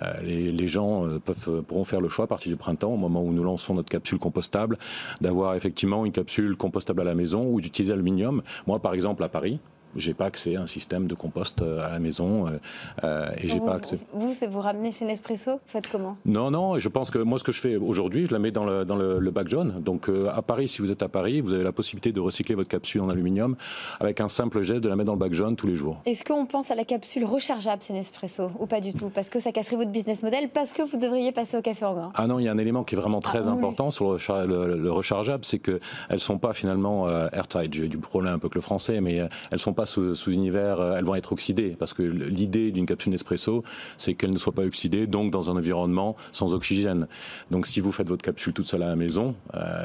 Euh, 0.02 0.14
les, 0.24 0.68
gens 0.68 1.06
euh, 1.06 1.20
peuvent 1.20 1.62
pourront 1.64 1.86
faire 1.86 2.02
le 2.02 2.10
choix 2.10 2.26
à 2.26 2.28
partir 2.28 2.52
du 2.52 2.58
printemps, 2.58 2.94
au 2.94 2.98
moment 2.98 3.22
où 3.22 3.32
nous 3.32 3.44
lançons 3.44 3.74
notre 3.74 3.90
capsule 3.90 4.20
compostable, 4.20 4.78
d'avoir 5.22 5.56
effectivement 5.56 6.06
une 6.06 6.12
capsule 6.12 6.56
compostable 6.58 7.02
à 7.02 7.06
la 7.06 7.16
maison 7.16 7.46
ou 7.46 7.62
d'utiliser 7.62 7.94
l'aluminium. 7.94 8.42
Moi, 8.66 8.80
par 8.80 8.94
exemple, 8.94 9.24
à 9.24 9.30
Paris, 9.30 9.60
j'ai 9.96 10.14
pas 10.14 10.26
accès 10.26 10.56
à 10.56 10.62
un 10.62 10.68
système 10.68 11.08
de 11.08 11.16
compost 11.16 11.62
euh, 11.62 11.80
à 11.82 11.90
la 11.90 12.00
maison 12.00 12.48
euh, 12.48 12.60
euh, 13.04 13.30
et 13.38 13.48
j'ai 13.48 13.60
pas 13.60 13.76
accès. 13.76 13.98
Vous, 14.14 14.34
c'est 14.34 14.48
vous 14.48 14.62
ramenez 14.62 14.92
chez 14.92 15.06
Nespresso? 15.06 15.54
Vous 15.54 15.60
faites 15.66 15.88
comment? 15.88 16.18
Non, 16.26 16.52
non. 16.52 16.78
Je 16.78 16.90
pense 16.90 17.12
que 17.12 17.20
moi, 17.20 17.40
ce 17.40 17.44
que 17.44 17.52
je 17.52 17.60
fais 17.60 17.76
aujourd'hui, 17.76 18.26
je 18.26 18.34
la 18.34 18.40
mets 18.40 18.52
dans 18.52 18.66
le, 18.66 18.86
dans 18.86 18.96
le, 18.96 19.32
bac 19.32 19.48
jaune. 19.48 19.82
Donc 19.82 20.10
à 20.34 20.42
Paris, 20.42 20.68
si 20.68 20.82
vous 20.82 20.92
êtes 20.92 21.04
à 21.04 21.10
Paris, 21.10 21.42
vous 21.42 21.54
avez 21.54 21.64
la 21.64 21.72
possibilité 21.72 22.12
de 22.12 22.20
recycler 22.20 22.56
votre 22.56 22.70
capsule 22.70 23.02
en 23.02 23.10
aluminium 23.10 23.56
avec 24.00 24.22
un 24.22 24.28
simple 24.28 24.62
geste 24.62 24.84
de 24.84 24.90
la 24.90 24.96
mettre 24.96 25.08
dans 25.08 25.14
le 25.14 25.20
bac 25.20 25.34
jaune 25.34 25.56
tous 25.56 25.68
les 25.68 25.76
jours. 25.76 26.02
Est-ce 26.06 26.24
qu'on 26.24 26.46
pense 26.46 26.72
à 26.72 26.76
la 26.76 26.86
capsule 26.86 27.26
rechargeable 27.26 27.82
chez 27.82 27.94
Nespresso 27.94 28.50
ou 28.60 28.66
pas 28.66 28.80
du 28.80 28.94
tout? 28.94 29.10
Parce 29.10 29.30
que 29.30 29.40
ça 29.40 29.52
casserait 29.52 29.76
votre 29.76 29.92
business 29.92 30.24
model 30.24 30.50
Parce 30.50 30.74
que 30.74 30.82
vous 30.82 30.98
devriez 30.98 31.32
passer 31.32 31.58
au 31.58 31.62
café 31.62 31.86
en 31.86 31.94
grain 31.94 32.12
Ah 32.16 32.28
non, 32.28 32.40
il 32.40 32.46
y 32.46 32.48
a 32.48 32.52
un 32.52 32.58
élément 32.58 32.84
qui 32.84 32.96
est 32.96 32.98
vraiment 32.98 33.22
très 33.22 33.48
ah, 33.48 33.52
important 33.52 33.92
sur 33.92 34.14
le, 34.14 34.90
rechargeable, 34.90 35.46
c'est 35.46 35.60
que 35.60 35.80
elles 36.10 36.20
sont 36.20 36.38
pas 36.38 36.54
finalement 36.54 37.08
airtight. 37.32 37.74
J'ai 37.74 37.88
du 37.88 37.98
problème 37.98 38.34
un 38.34 38.40
peu 38.40 38.50
que 38.50 38.56
le 38.56 38.62
français, 38.62 39.02
mais 39.02 39.28
elles 39.52 39.60
sont 39.60 39.74
pas 39.78 39.86
sous, 39.86 40.16
sous 40.16 40.32
univers, 40.32 40.82
elles 40.98 41.06
vont 41.06 41.16
être 41.16 41.32
oxydées 41.32 41.78
parce 41.80 41.94
que 41.94 42.04
l'idée 42.04 42.72
d'une 42.72 42.86
capsule 42.86 43.12
Nespresso, 43.12 43.64
c'est 43.98 44.16
qu'elle 44.16 44.32
ne 44.32 44.38
soit 44.38 44.54
pas 44.54 44.64
oxydée, 44.64 45.08
donc 45.08 45.32
dans 45.32 45.50
un 45.50 45.56
environnement 45.56 46.18
sans 46.34 46.54
oxygène. 46.54 47.08
Donc 47.52 47.66
si 47.68 47.80
vous 47.80 47.94
faites 47.94 48.10
votre 48.10 48.24
capsule 48.24 48.54
toute 48.54 48.68
seule 48.68 48.84
à 48.84 48.88
la 48.88 48.96
maison, 48.96 49.36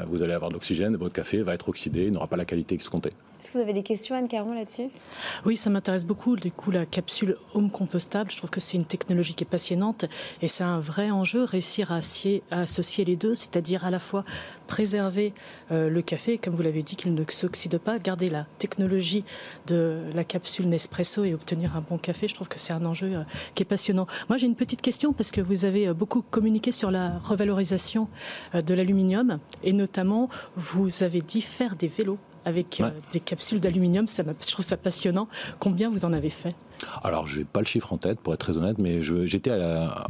vous 0.09 0.23
allez 0.23 0.33
avoir 0.33 0.49
de 0.49 0.55
l'oxygène, 0.55 0.97
votre 0.97 1.13
café 1.13 1.41
va 1.43 1.53
être 1.53 1.69
oxydé, 1.69 2.05
il 2.07 2.11
n'aura 2.11 2.27
pas 2.27 2.37
la 2.37 2.45
qualité 2.45 2.75
escomptée. 2.75 3.11
Est-ce 3.43 3.51
que 3.51 3.57
vous 3.57 3.63
avez 3.63 3.73
des 3.73 3.83
questions, 3.83 4.15
Anne 4.15 4.29
Caron, 4.29 4.53
là-dessus? 4.53 4.87
Oui, 5.45 5.57
ça 5.57 5.69
m'intéresse 5.69 6.05
beaucoup. 6.05 6.37
Du 6.37 6.49
coup, 6.49 6.71
la 6.71 6.85
capsule 6.85 7.35
home 7.53 7.69
compostable, 7.69 8.31
je 8.31 8.37
trouve 8.37 8.49
que 8.49 8.61
c'est 8.61 8.77
une 8.77 8.85
technologie 8.85 9.33
qui 9.33 9.43
est 9.43 9.49
passionnante 9.49 10.05
et 10.41 10.47
c'est 10.47 10.63
un 10.63 10.79
vrai 10.79 11.11
enjeu, 11.11 11.43
réussir 11.43 11.91
à, 11.91 11.99
associer 12.51 13.03
les 13.03 13.17
deux, 13.17 13.35
c'est-à-dire 13.35 13.83
à 13.83 13.91
la 13.91 13.99
fois 13.99 14.23
préserver 14.67 15.33
euh, 15.71 15.89
le 15.89 16.01
café, 16.01 16.37
comme 16.37 16.55
vous 16.55 16.61
l'avez 16.61 16.83
dit, 16.83 16.95
qu'il 16.95 17.13
ne 17.13 17.23
s'oxyde 17.27 17.77
pas, 17.77 17.99
garder 17.99 18.29
la 18.29 18.45
technologie 18.59 19.23
de 19.67 20.01
la 20.13 20.23
capsule 20.23 20.67
Nespresso 20.67 21.23
et 21.23 21.33
obtenir 21.33 21.75
un 21.75 21.81
bon 21.81 21.97
café. 21.97 22.27
Je 22.27 22.35
trouve 22.35 22.47
que 22.47 22.59
c'est 22.59 22.73
un 22.73 22.85
enjeu 22.85 23.15
euh, 23.15 23.23
qui 23.55 23.63
est 23.63 23.65
passionnant. 23.65 24.07
Moi, 24.29 24.37
j'ai 24.37 24.47
une 24.47 24.55
petite 24.55 24.81
question 24.81 25.13
parce 25.13 25.31
que 25.31 25.41
vous 25.41 25.65
avez 25.65 25.87
euh, 25.87 25.93
beaucoup 25.93 26.21
communiqué 26.21 26.71
sur 26.71 26.91
la 26.91 27.19
revalorisation 27.19 28.07
de 28.53 28.73
l'aluminium 28.73 29.39
et 29.63 29.73
notamment, 29.73 30.29
vous 30.55 31.03
avez 31.03 31.21
dit 31.21 31.41
faire 31.41 31.75
des 31.75 31.87
vélos 31.87 32.19
avec 32.45 32.81
des 33.11 33.19
capsules 33.19 33.61
d'aluminium. 33.61 34.05
Je 34.07 34.51
trouve 34.51 34.65
ça 34.65 34.77
passionnant. 34.77 35.27
Combien 35.59 35.89
vous 35.89 36.05
en 36.05 36.13
avez 36.13 36.29
fait? 36.29 36.53
Alors, 37.03 37.27
je 37.27 37.39
n'ai 37.39 37.45
pas 37.45 37.59
le 37.59 37.65
chiffre 37.65 37.93
en 37.93 37.97
tête, 37.97 38.19
pour 38.19 38.33
être 38.33 38.39
très 38.39 38.57
honnête, 38.57 38.77
mais 38.77 39.01
j'étais 39.01 39.51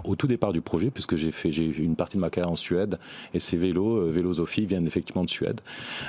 au 0.04 0.16
tout 0.16 0.28
départ 0.28 0.54
du 0.54 0.62
projet, 0.62 0.90
puisque 0.90 1.16
j'ai 1.16 1.32
fait, 1.32 1.52
j'ai 1.52 1.66
une 1.66 1.96
partie 1.96 2.18
de 2.18 2.22
ma 2.22 2.30
carrière 2.30 2.52
en 2.52 2.56
Suède, 2.56 3.00
et 3.34 3.40
ces 3.40 3.58
vélos, 3.58 3.98
euh, 3.98 4.12
Vélosophie, 4.12 4.66
viennent 4.66 4.88
effectivement 4.88 5.24
de 5.24 5.30
Suède. 5.30 5.62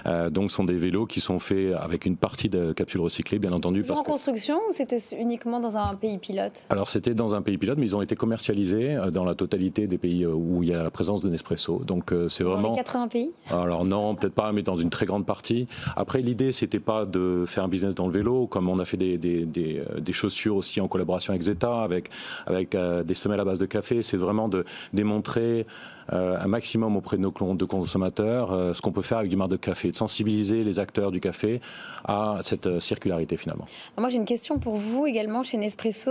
Euh, 0.06 0.30
donc, 0.30 0.50
ce 0.50 0.56
sont 0.56 0.64
des 0.64 0.76
vélos 0.76 1.06
qui 1.06 1.21
sont 1.21 1.38
faits 1.38 1.75
avec 1.75 2.06
une 2.06 2.16
partie 2.16 2.49
de 2.49 2.73
capsules 2.73 3.00
recyclées, 3.00 3.38
bien 3.38 3.52
entendu. 3.52 3.83
Parce 3.83 4.00
en 4.00 4.02
construction 4.02 4.56
ou 4.68 4.73
c'était 4.73 4.99
uniquement 5.18 5.61
dans 5.61 5.76
un 5.76 5.94
pays 5.94 6.18
pilote? 6.18 6.64
Alors, 6.71 6.88
c'était 6.88 7.14
dans 7.14 7.35
un 7.35 7.42
pays 7.42 7.59
pilote, 7.59 7.78
mais 7.78 7.87
ils 7.87 7.97
ont 7.97 8.02
été 8.02 8.14
commercialisés 8.14 8.94
euh, 8.94 9.11
dans 9.11 9.25
la 9.25 9.35
totalité 9.35 9.87
des 9.87 9.99
pays 9.99 10.26
où 10.26 10.62
il 10.62 10.68
y 10.68 10.75
a 10.75 10.83
la 10.83 10.90
présence 10.90 11.21
de 11.21 11.28
Nespresso. 11.28 11.80
Donc, 11.85 12.12
c'est 12.28 12.44
vraiment. 12.44 12.68
Dans 12.68 12.71
les 12.71 12.78
80 12.78 13.09
pays? 13.09 13.30
Alors, 13.50 13.85
non, 13.85 14.14
peut-être 14.14 14.35
pas, 14.35 14.52
mais 14.52 14.62
dans 14.62 14.76
une 14.76 14.90
très 14.90 15.06
grande 15.06 15.26
partie. 15.26 15.66
Après, 15.97 16.21
l'idée, 16.21 16.52
c'était 16.52 16.80
pas 16.80 17.04
de 17.04 17.44
faire 17.47 17.64
un 17.64 17.68
business 17.68 17.94
dans 17.94 18.06
le 18.06 18.12
vélo, 18.12 18.47
comme 18.47 18.68
on 18.68 18.78
a 18.78 18.85
fait 18.85 18.97
des, 18.97 19.18
des, 19.18 19.44
des, 19.44 19.83
des 19.99 20.12
chaussures 20.12 20.53
aussi 20.56 20.80
en 20.80 20.88
collaboration 20.88 21.32
avec 21.32 21.42
Zeta, 21.42 21.82
avec, 21.82 22.11
avec 22.46 22.75
euh, 22.75 23.02
des 23.02 23.14
semelles 23.14 23.40
à 23.40 23.44
base 23.44 23.58
de 23.58 23.66
café. 23.66 24.02
C'est 24.02 24.16
vraiment 24.16 24.49
de 24.49 24.64
démontrer 24.92 25.66
euh, 26.12 26.38
un 26.40 26.46
maximum 26.46 26.96
auprès 26.96 27.16
de 27.16 27.23
nos 27.23 27.32
de 27.54 27.64
consommateurs 27.64 28.52
euh, 28.52 28.75
ce 28.75 28.80
qu'on 28.80 28.92
peut 28.92 29.02
faire 29.02 29.18
avec 29.18 29.30
du 29.30 29.37
marc 29.37 29.50
de 29.50 29.56
café, 29.56 29.90
de 29.90 29.96
sensibiliser 29.96 30.64
les 30.64 30.78
acteurs 30.78 31.11
du 31.11 31.20
café 31.20 31.61
à 32.04 32.38
cette 32.42 32.80
circularité 32.80 33.37
finalement. 33.37 33.66
Moi 33.99 34.08
j'ai 34.08 34.16
une 34.16 34.25
question 34.25 34.58
pour 34.58 34.76
vous 34.76 35.06
également 35.06 35.42
chez 35.42 35.56
Nespresso. 35.56 36.11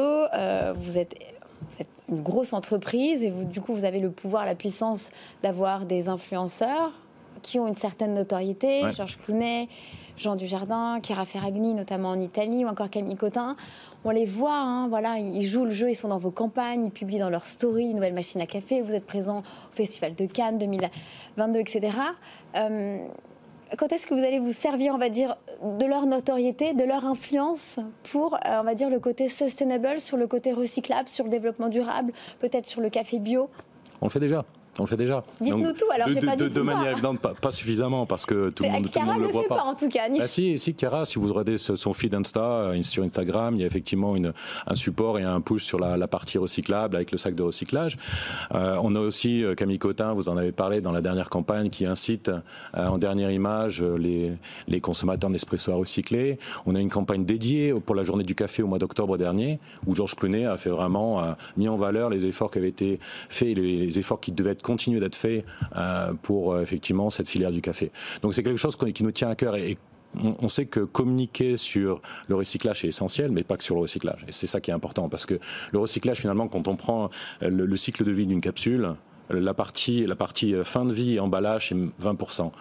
vous 0.75 0.97
êtes 0.97 1.15
une 2.09 2.21
grosse 2.21 2.53
entreprise 2.53 3.23
et 3.23 3.29
vous, 3.29 3.45
du 3.45 3.62
coup, 3.62 3.73
vous 3.73 3.85
avez 3.85 4.00
le 4.00 4.12
pouvoir, 4.12 4.45
la 4.45 4.55
puissance 4.55 5.12
d'avoir 5.41 5.85
des 5.85 6.09
influenceurs 6.09 6.91
qui 7.41 7.59
ont 7.59 7.67
une 7.67 7.75
certaine 7.75 8.13
notoriété. 8.13 8.81
Georges 8.91 9.17
Clooney, 9.17 9.67
Jean 10.17 10.35
Dujardin, 10.35 11.00
Chiara 11.01 11.25
Ferragni, 11.25 11.73
notamment 11.73 12.09
en 12.09 12.21
Italie, 12.21 12.63
ou 12.65 12.67
encore 12.67 12.89
Camille 12.89 13.15
Cotin 13.15 13.55
on 14.05 14.12
les 14.12 14.25
voit, 14.25 14.55
hein, 14.55 14.88
voilà, 14.88 15.17
ils 15.17 15.48
jouent 15.48 15.65
le 15.65 15.72
jeu, 15.72 15.89
ils 15.89 15.95
sont 15.95 16.10
dans 16.10 16.17
vos 16.17 16.31
campagnes, 16.31 16.86
ils 16.86 16.91
publient 16.91 17.19
dans 17.19 17.29
leurs 17.29 17.48
stories 17.48 17.86
une 17.86 17.95
nouvelle 17.95 18.13
machine 18.13 18.41
à 18.41 18.45
café, 18.45 18.81
vous 18.81 18.93
êtes 18.93 19.05
présent 19.05 19.39
au 19.39 19.75
Festival 19.75 20.15
de 20.15 20.25
Cannes 20.25 20.57
2022, 20.57 21.60
etc. 21.60 21.98
Euh, 22.55 23.07
quand 23.77 23.91
est-ce 23.91 24.05
que 24.05 24.13
vous 24.13 24.24
allez 24.24 24.39
vous 24.39 24.53
servir, 24.53 24.93
on 24.93 24.98
va 24.98 25.10
dire, 25.10 25.38
de 25.63 25.86
leur 25.86 26.05
notoriété, 26.05 26.74
de 26.74 26.83
leur 26.83 27.05
influence 27.05 27.79
pour, 28.12 28.36
euh, 28.36 28.60
on 28.60 28.63
va 28.63 28.75
dire, 28.75 28.89
le 28.89 29.00
côté 29.00 29.27
sustainable, 29.27 30.00
sur 30.00 30.17
le 30.17 30.27
côté 30.27 30.51
recyclable, 30.51 31.07
sur 31.07 31.24
le 31.24 31.29
développement 31.29 31.69
durable, 31.69 32.13
peut-être 32.39 32.67
sur 32.67 32.81
le 32.81 32.89
café 32.89 33.19
bio? 33.19 33.50
On 34.01 34.05
le 34.05 34.12
fait 34.12 34.19
déjà. 34.19 34.45
On 34.80 34.84
le 34.84 34.88
fait 34.88 34.98
déjà. 34.98 35.24
Dites-nous 35.39 35.74
tout, 35.74 35.86
alors 35.94 36.08
de, 36.08 36.25
pas 36.25 36.36
de, 36.36 36.48
de 36.50 36.62
manière 36.62 36.94
évidente, 36.94 37.20
pas, 37.20 37.51
suffisamment, 37.51 38.06
parce 38.06 38.25
que 38.25 38.50
tout 38.50 38.63
le 38.63 38.70
monde, 38.70 38.89
tout 38.92 39.00
le 39.00 39.06
monde 39.06 39.22
le, 39.22 39.27
voit 39.27 39.48
pas. 39.48 39.63
en 39.63 39.75
tout 39.75 39.89
cas. 39.89 40.10
Bah, 40.10 40.27
si, 40.27 40.58
si, 40.58 40.74
Chiara, 40.74 41.06
si 41.06 41.20
vous 41.20 41.30
regardez 41.30 41.58
son 41.58 41.94
feed 41.94 42.15
Insta, 42.15 42.42
euh, 42.42 42.84
sur 42.84 43.03
Instagram, 43.03 43.56
il 43.56 43.62
y 43.62 43.63
a 43.63 43.68
effectivement 43.68 44.15
une, 44.15 44.34
un 44.68 44.75
support 44.75 45.20
et 45.20 45.24
un 45.24 45.42
push 45.42 45.63
sur 45.63 45.80
la, 45.80 45.96
la 45.98 46.08
partie 46.08 46.38
recyclable 46.38 46.96
avec 46.96 47.12
le 47.12 47.18
sac 47.18 47.36
de 47.36 47.44
recyclage. 47.44 47.98
Euh, 48.53 48.75
on 48.82 48.96
a 48.96 49.00
aussi 49.00 49.44
euh, 49.44 49.56
Camille 49.56 49.80
Cotin, 49.80 50.13
vous 50.13 50.30
en 50.30 50.38
avez 50.38 50.51
parlé 50.51 50.82
dans 50.82 50.92
la 50.92 51.01
dernière 51.01 51.30
campagne, 51.30 51.70
qui 51.70 51.86
incite 51.86 52.30
euh, 52.30 52.88
en 52.88 52.98
dernière 52.98 53.32
image 53.32 53.82
les, 53.82 54.32
les 54.68 54.82
consommateurs 54.82 55.30
d'espresso 55.30 55.72
à 55.72 55.75
recycler. 55.75 56.39
On 56.65 56.75
a 56.75 56.80
une 56.80 56.89
campagne 56.89 57.25
dédiée 57.25 57.74
pour 57.86 57.96
la 57.96 58.03
journée 58.03 58.24
du 58.24 58.36
café 58.36 58.63
au 58.63 58.68
mois 58.68 58.80
d'octobre 58.80 59.18
dernier, 59.18 59.60
où 59.86 59.96
Georges 59.96 60.15
Clooney 60.15 60.46
a 60.46 60.58
fait 60.58 60.70
vraiment 60.70 61.36
mis 61.58 61.68
en 61.68 61.75
valeur 61.75 62.10
les 62.10 62.25
efforts 62.25 62.51
qui 62.51 62.58
avaient 62.58 62.70
été 62.70 63.00
faits, 63.30 63.56
les, 63.58 63.77
les 63.77 64.00
efforts 64.00 64.20
qui 64.20 64.32
devaient 64.32 64.51
être 64.51 64.62
continue 64.63 65.00
d'être 65.00 65.15
fait 65.15 65.46
euh, 65.75 66.13
pour 66.22 66.53
euh, 66.53 66.62
effectivement 66.62 67.10
cette 67.10 67.29
filière 67.29 67.51
du 67.51 67.62
café. 67.62 67.91
Donc 68.22 68.34
c'est 68.34 68.43
quelque 68.43 68.58
chose 68.58 68.75
qui 68.75 69.03
nous 69.03 69.12
tient 69.12 69.29
à 69.29 69.36
cœur 69.36 69.55
et, 69.55 69.77
on 70.15 70.48
sait 70.48 70.67
que 70.67 70.82
communiquer 70.82 71.58
sur 71.58 72.00
le 72.27 72.36
recyclage 72.36 72.86
est 72.86 72.89
essentiel, 72.89 73.32
mais 73.32 73.41
pas 73.41 73.58
que 73.58 73.63
sur 73.63 73.74
le 73.74 73.82
recyclage. 73.82 74.24
Et 74.27 74.32
c'est 74.32 74.46
ça 74.46 74.62
qui 74.62 74.70
est 74.70 74.74
important, 74.74 75.10
parce 75.10 75.25
que 75.25 75.39
le 75.72 75.79
recyclage, 75.79 76.20
finalement, 76.20 76.48
quand 76.48 76.67
on 76.67 76.75
prend 76.75 77.10
le, 77.41 77.65
le 77.65 77.77
cycle 77.77 78.03
de 78.03 78.12
vie 78.12 78.27
d'une 78.27 78.39
capsule, 78.39 78.93
la 79.29 79.53
partie, 79.53 80.05
la 80.05 80.15
partie 80.15 80.53
euh, 80.53 80.63
fin 80.63 80.86
de 80.86 80.93
vie 80.93 81.20
emballage, 81.20 81.70
c'est 81.70 81.75
20%. 81.75 82.51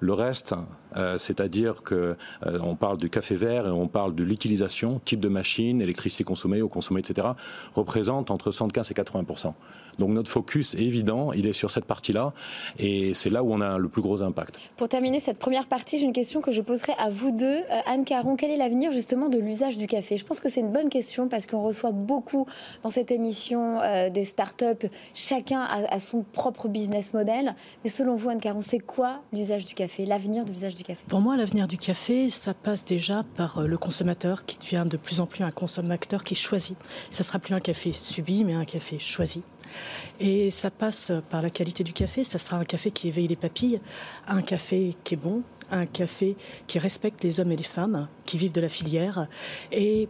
Le 0.00 0.14
reste, 0.14 0.54
euh, 0.96 1.18
c'est-à-dire 1.18 1.82
que 1.82 2.16
euh, 2.46 2.58
on 2.62 2.74
parle 2.74 2.98
du 2.98 3.10
café 3.10 3.34
vert 3.34 3.66
et 3.66 3.70
on 3.70 3.86
parle 3.86 4.14
de 4.14 4.24
l'utilisation, 4.24 5.00
type 5.04 5.20
de 5.20 5.28
machine, 5.28 5.80
électricité 5.80 6.24
consommée, 6.24 6.62
eau 6.62 6.68
consommée, 6.68 7.00
etc., 7.00 7.28
représente 7.74 8.30
entre 8.30 8.50
75 8.50 8.90
et 8.90 8.94
80% 8.94 9.52
Donc 9.98 10.10
notre 10.10 10.30
focus 10.30 10.74
est 10.74 10.82
évident, 10.82 11.32
il 11.32 11.46
est 11.46 11.52
sur 11.52 11.70
cette 11.70 11.84
partie-là, 11.84 12.32
et 12.78 13.14
c'est 13.14 13.30
là 13.30 13.42
où 13.42 13.52
on 13.52 13.60
a 13.60 13.78
le 13.78 13.88
plus 13.88 14.02
gros 14.02 14.22
impact. 14.22 14.58
Pour 14.76 14.88
terminer 14.88 15.20
cette 15.20 15.38
première 15.38 15.66
partie, 15.66 15.98
j'ai 15.98 16.06
une 16.06 16.12
question 16.12 16.40
que 16.40 16.50
je 16.50 16.62
poserai 16.62 16.92
à 16.98 17.10
vous 17.10 17.30
deux. 17.30 17.46
Euh, 17.46 17.80
Anne 17.86 18.04
Caron, 18.04 18.36
quel 18.36 18.50
est 18.50 18.56
l'avenir 18.56 18.90
justement 18.92 19.28
de 19.28 19.38
l'usage 19.38 19.78
du 19.78 19.86
café? 19.86 20.16
Je 20.16 20.24
pense 20.24 20.40
que 20.40 20.48
c'est 20.48 20.60
une 20.60 20.72
bonne 20.72 20.88
question 20.88 21.28
parce 21.28 21.46
qu'on 21.46 21.62
reçoit 21.62 21.92
beaucoup 21.92 22.46
dans 22.82 22.90
cette 22.90 23.10
émission 23.10 23.78
des 24.12 24.24
startups, 24.24 24.88
chacun 25.14 25.60
a, 25.60 25.94
a, 25.94 26.00
son 26.00 26.22
propre 26.22 26.68
business 26.68 27.12
model. 27.12 27.54
Mais 27.84 27.90
selon 27.90 28.14
vous, 28.14 28.30
Anne 28.30 28.40
Caron, 28.40 28.62
c'est 28.62 28.78
quoi 28.78 29.20
l'usage 29.32 29.66
du 29.66 29.74
café, 29.74 29.89
l'avenir 29.98 30.44
de 30.44 30.50
l'usage 30.50 30.74
du 30.74 30.82
café 30.82 31.00
Pour 31.08 31.20
moi, 31.20 31.36
l'avenir 31.36 31.68
du 31.68 31.78
café, 31.78 32.30
ça 32.30 32.54
passe 32.54 32.84
déjà 32.84 33.24
par 33.36 33.58
euh, 33.58 33.66
le 33.66 33.78
consommateur 33.78 34.44
qui 34.44 34.58
devient 34.58 34.84
de 34.88 34.96
plus 34.96 35.20
en 35.20 35.26
plus 35.26 35.44
un 35.44 35.50
consommateur 35.50 36.24
qui 36.24 36.34
choisit. 36.34 36.76
Ça 37.10 37.22
sera 37.22 37.38
plus 37.38 37.54
un 37.54 37.60
café 37.60 37.92
subi, 37.92 38.44
mais 38.44 38.54
un 38.54 38.64
café 38.64 38.98
choisi. 38.98 39.42
Et 40.18 40.50
ça 40.50 40.70
passe 40.70 41.12
par 41.30 41.42
la 41.42 41.50
qualité 41.50 41.84
du 41.84 41.92
café. 41.92 42.24
Ça 42.24 42.38
sera 42.38 42.56
un 42.58 42.64
café 42.64 42.90
qui 42.90 43.08
éveille 43.08 43.28
les 43.28 43.36
papilles, 43.36 43.80
un 44.26 44.42
café 44.42 44.96
qui 45.04 45.14
est 45.14 45.16
bon, 45.16 45.42
un 45.70 45.86
café 45.86 46.36
qui 46.66 46.78
respecte 46.78 47.22
les 47.22 47.40
hommes 47.40 47.52
et 47.52 47.56
les 47.56 47.62
femmes 47.62 48.08
qui 48.26 48.38
vivent 48.38 48.52
de 48.52 48.60
la 48.60 48.68
filière. 48.68 49.28
Et 49.72 50.08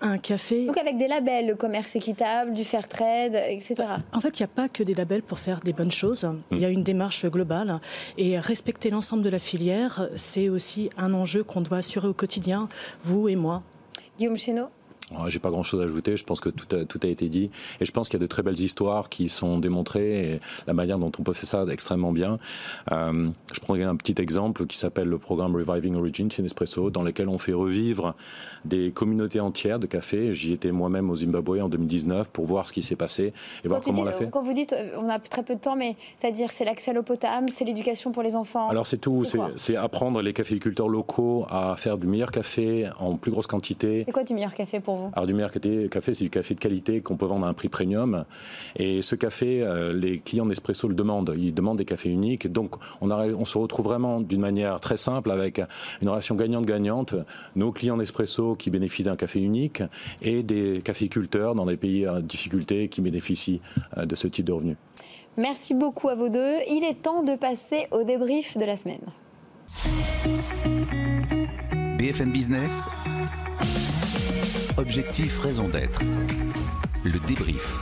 un 0.00 0.18
café. 0.18 0.66
Donc 0.66 0.78
avec 0.78 0.98
des 0.98 1.08
labels, 1.08 1.46
le 1.46 1.54
commerce 1.54 1.96
équitable, 1.96 2.52
du 2.52 2.64
fair 2.64 2.88
trade, 2.88 3.34
etc. 3.48 3.74
En 4.12 4.20
fait, 4.20 4.38
il 4.38 4.42
n'y 4.42 4.44
a 4.44 4.54
pas 4.54 4.68
que 4.68 4.82
des 4.82 4.94
labels 4.94 5.22
pour 5.22 5.38
faire 5.38 5.60
des 5.60 5.72
bonnes 5.72 5.90
choses. 5.90 6.28
Il 6.50 6.58
y 6.58 6.64
a 6.64 6.70
une 6.70 6.82
démarche 6.82 7.26
globale. 7.26 7.80
Et 8.18 8.38
respecter 8.38 8.90
l'ensemble 8.90 9.22
de 9.22 9.30
la 9.30 9.38
filière, 9.38 10.08
c'est 10.16 10.48
aussi 10.48 10.90
un 10.96 11.14
enjeu 11.14 11.44
qu'on 11.44 11.60
doit 11.60 11.78
assurer 11.78 12.08
au 12.08 12.14
quotidien, 12.14 12.68
vous 13.02 13.28
et 13.28 13.36
moi. 13.36 13.62
Guillaume 14.18 14.36
Chéneau 14.36 14.68
j'ai 15.28 15.38
pas 15.38 15.50
grand 15.50 15.62
chose 15.62 15.80
à 15.80 15.84
ajouter. 15.84 16.16
Je 16.16 16.24
pense 16.24 16.40
que 16.40 16.48
tout 16.48 16.74
a, 16.74 16.84
tout 16.84 17.00
a 17.02 17.06
été 17.06 17.28
dit. 17.28 17.50
Et 17.80 17.84
je 17.84 17.92
pense 17.92 18.08
qu'il 18.08 18.18
y 18.18 18.22
a 18.22 18.24
de 18.24 18.28
très 18.28 18.42
belles 18.42 18.58
histoires 18.58 19.08
qui 19.08 19.28
sont 19.28 19.58
démontrées 19.58 20.32
et 20.32 20.40
la 20.66 20.74
manière 20.74 20.98
dont 20.98 21.12
on 21.18 21.22
peut 21.22 21.32
faire 21.32 21.48
ça 21.48 21.64
extrêmement 21.70 22.12
bien. 22.12 22.38
Euh, 22.92 23.30
je 23.52 23.60
prendrai 23.60 23.84
un 23.84 23.96
petit 23.96 24.20
exemple 24.20 24.66
qui 24.66 24.76
s'appelle 24.76 25.08
le 25.08 25.18
programme 25.18 25.54
Reviving 25.54 25.96
Origins 25.96 26.30
chez 26.30 26.42
Nespresso, 26.42 26.90
dans 26.90 27.02
lequel 27.02 27.28
on 27.28 27.38
fait 27.38 27.52
revivre 27.52 28.14
des 28.64 28.90
communautés 28.90 29.40
entières 29.40 29.78
de 29.78 29.86
café. 29.86 30.32
J'y 30.32 30.52
étais 30.52 30.72
moi-même 30.72 31.10
au 31.10 31.16
Zimbabwe 31.16 31.60
en 31.62 31.68
2019 31.68 32.28
pour 32.28 32.46
voir 32.46 32.66
ce 32.66 32.72
qui 32.72 32.82
s'est 32.82 32.96
passé 32.96 33.32
et 33.64 33.68
voir 33.68 33.80
comment 33.80 34.02
on 34.02 34.04
l'a 34.04 34.12
fait. 34.12 34.28
Quand 34.30 34.42
vous 34.42 34.52
dites, 34.52 34.72
euh, 34.72 34.96
on 34.98 35.08
a 35.08 35.18
très 35.18 35.42
peu 35.42 35.54
de 35.54 35.60
temps, 35.60 35.76
mais 35.76 35.96
c'est-à-dire 36.18 36.50
c'est 36.50 36.64
l'accès 36.64 36.90
à 36.90 36.94
l'eau 36.94 37.02
potable, 37.02 37.48
c'est 37.54 37.64
l'éducation 37.64 38.12
pour 38.12 38.22
les 38.22 38.34
enfants. 38.34 38.68
Alors 38.68 38.86
c'est 38.86 38.98
tout. 38.98 39.24
C'est 39.56 39.76
apprendre 39.76 40.20
les 40.22 40.32
caféiculteurs 40.32 40.88
locaux 40.88 41.46
à 41.48 41.76
faire 41.76 41.98
du 41.98 42.06
meilleur 42.06 42.30
café 42.30 42.88
en 42.98 43.16
plus 43.16 43.30
grosse 43.30 43.46
quantité. 43.46 44.02
C'est 44.06 44.12
quoi 44.12 44.24
du 44.24 44.34
meilleur 44.34 44.54
café 44.54 44.80
pour 44.80 44.95
alors 45.12 45.26
du 45.26 45.34
meilleur 45.34 45.50
café, 45.50 46.14
c'est 46.14 46.24
du 46.24 46.30
café 46.30 46.54
de 46.54 46.60
qualité 46.60 47.00
qu'on 47.00 47.16
peut 47.16 47.26
vendre 47.26 47.46
à 47.46 47.48
un 47.48 47.54
prix 47.54 47.68
premium. 47.68 48.24
Et 48.76 49.02
ce 49.02 49.14
café, 49.14 49.62
euh, 49.62 49.92
les 49.92 50.18
clients 50.18 50.46
d'Espresso 50.46 50.88
le 50.88 50.94
demandent. 50.94 51.34
Ils 51.36 51.54
demandent 51.54 51.78
des 51.78 51.84
cafés 51.84 52.10
uniques. 52.10 52.50
Donc 52.50 52.76
on, 53.00 53.10
on 53.10 53.44
se 53.44 53.58
retrouve 53.58 53.86
vraiment 53.86 54.20
d'une 54.20 54.40
manière 54.40 54.80
très 54.80 54.96
simple 54.96 55.30
avec 55.30 55.60
une 56.02 56.08
relation 56.08 56.34
gagnante-gagnante. 56.34 57.14
Nos 57.54 57.72
clients 57.72 57.96
d'Espresso 57.96 58.56
qui 58.56 58.70
bénéficient 58.70 59.04
d'un 59.04 59.16
café 59.16 59.40
unique 59.40 59.82
et 60.22 60.42
des 60.42 60.80
caféiculteurs 60.82 61.54
dans 61.54 61.66
des 61.66 61.76
pays 61.76 62.08
en 62.08 62.20
difficulté 62.20 62.88
qui 62.88 63.00
bénéficient 63.00 63.60
euh, 63.96 64.04
de 64.04 64.14
ce 64.14 64.28
type 64.28 64.46
de 64.46 64.52
revenus. 64.52 64.76
Merci 65.36 65.74
beaucoup 65.74 66.08
à 66.08 66.14
vous 66.14 66.28
deux. 66.28 66.56
Il 66.68 66.84
est 66.84 67.02
temps 67.02 67.22
de 67.22 67.34
passer 67.34 67.88
au 67.90 68.04
débrief 68.04 68.56
de 68.56 68.64
la 68.64 68.76
semaine. 68.76 69.00
BFM 71.98 72.32
Business 72.32 72.86
Objectif, 74.78 75.38
raison 75.38 75.68
d'être. 75.68 76.00
Le 77.02 77.26
débrief. 77.26 77.72